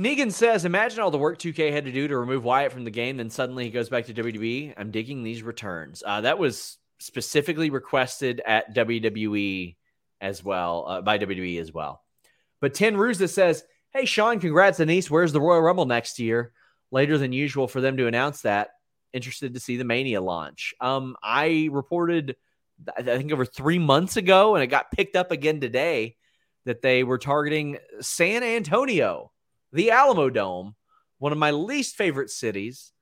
[0.00, 2.90] Negan says, Imagine all the work 2K had to do to remove Wyatt from the
[2.90, 4.72] game, then suddenly he goes back to WWE.
[4.78, 6.02] I'm digging these returns.
[6.06, 9.76] Uh, that was specifically requested at WWE
[10.22, 12.02] as well, uh, by WWE as well.
[12.60, 13.62] But Ten Ruza says,
[13.92, 15.10] Hey, Sean, congrats, Denise.
[15.10, 16.52] Where's the Royal Rumble next year?
[16.90, 18.70] Later than usual for them to announce that.
[19.12, 20.74] Interested to see the Mania launch.
[20.80, 22.36] Um, I reported,
[22.96, 26.16] I think, over three months ago, and it got picked up again today
[26.64, 29.32] that they were targeting San Antonio
[29.72, 30.74] the Alamodome,
[31.18, 32.92] one of my least favorite cities,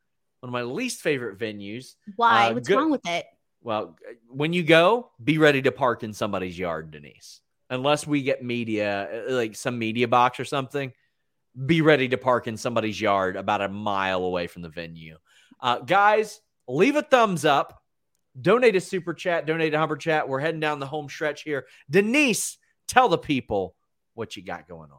[0.40, 1.94] one of my least favorite venues.
[2.16, 2.48] Why?
[2.50, 3.26] Uh, What's good- wrong with it?
[3.60, 3.96] Well,
[4.28, 7.40] when you go, be ready to park in somebody's yard, Denise.
[7.70, 10.92] Unless we get media, uh, like some media box or something,
[11.66, 15.16] be ready to park in somebody's yard about a mile away from the venue.
[15.60, 17.82] Uh, guys, leave a thumbs up.
[18.40, 20.28] Donate a super chat, donate a humber chat.
[20.28, 21.66] We're heading down the home stretch here.
[21.90, 22.56] Denise,
[22.86, 23.74] tell the people
[24.14, 24.98] what you got going on.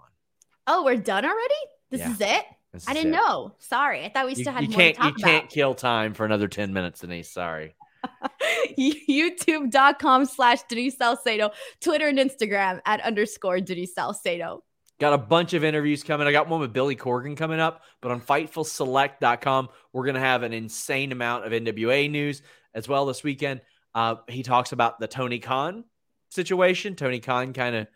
[0.68, 1.54] Oh, we're done already?
[1.90, 2.12] This Yeah.
[2.12, 2.46] is it?
[2.74, 3.18] This I is didn't it.
[3.18, 3.56] know.
[3.60, 4.04] Sorry.
[4.04, 6.14] I thought we You, still had you more can't to talk you can't kill time
[6.14, 7.32] for another 10 minutes, Denise.
[7.32, 7.76] Sorry.
[8.78, 14.64] YouTube.com slash Denise Salcedo, Twitter and Instagram at underscore Denise Salcedo.
[15.00, 16.28] Got a bunch of interviews coming.
[16.28, 20.44] I got one with Billy Corgan coming up, but on FightfulSelect.com, we're going to have
[20.44, 22.42] an insane amount of NWA news
[22.74, 23.62] as well this weekend.
[23.96, 25.86] Uh, he talks about the Tony Khan
[26.30, 26.96] situation.
[26.96, 27.88] Tony Khan kind of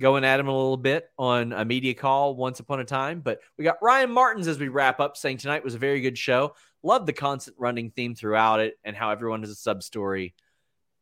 [0.00, 3.20] going at him a little bit on a media call once upon a time.
[3.20, 6.18] But we got Ryan Martins as we wrap up saying tonight was a very good
[6.18, 6.54] show.
[6.82, 10.34] Love the constant running theme throughout it and how everyone is a sub story.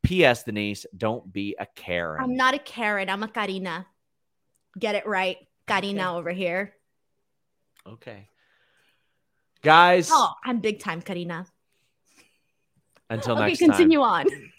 [0.03, 0.45] P.S.
[0.45, 2.23] Denise, don't be a Karen.
[2.23, 3.09] I'm not a Karen.
[3.09, 3.87] I'm a Karina.
[4.79, 5.37] Get it right.
[5.67, 6.73] Karina over here.
[7.87, 8.29] Okay.
[9.63, 11.47] Guys, Oh, I'm big time Karina.
[13.11, 14.51] until okay, next continue time, on.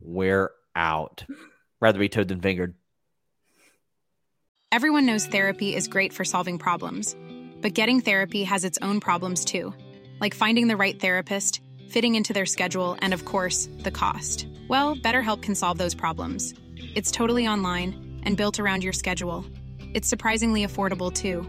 [0.00, 1.24] we're out.
[1.80, 2.74] Rather be towed than fingered.
[4.72, 7.14] Everyone knows therapy is great for solving problems,
[7.60, 9.72] but getting therapy has its own problems too,
[10.20, 11.60] like finding the right therapist,
[11.90, 14.46] fitting into their schedule, and of course, the cost.
[14.68, 16.54] Well, BetterHelp can solve those problems.
[16.94, 19.44] It's totally online and built around your schedule.
[19.94, 21.46] It's surprisingly affordable too.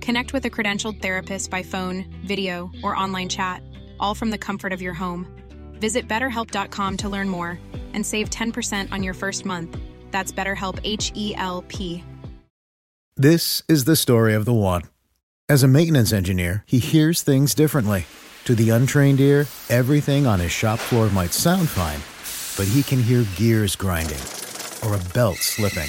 [0.00, 3.62] Connect with a credentialed therapist by phone, video, or online chat,
[3.98, 5.26] all from the comfort of your home.
[5.80, 7.58] Visit betterhelp.com to learn more
[7.92, 9.76] and save 10% on your first month.
[10.10, 12.04] That's BetterHelp H E L P.
[13.16, 14.82] This is the story of the one.
[15.48, 18.06] As a maintenance engineer, he hears things differently.
[18.44, 22.00] To the untrained ear, everything on his shop floor might sound fine,
[22.56, 24.22] but he can hear gears grinding
[24.84, 25.88] or a belt slipping.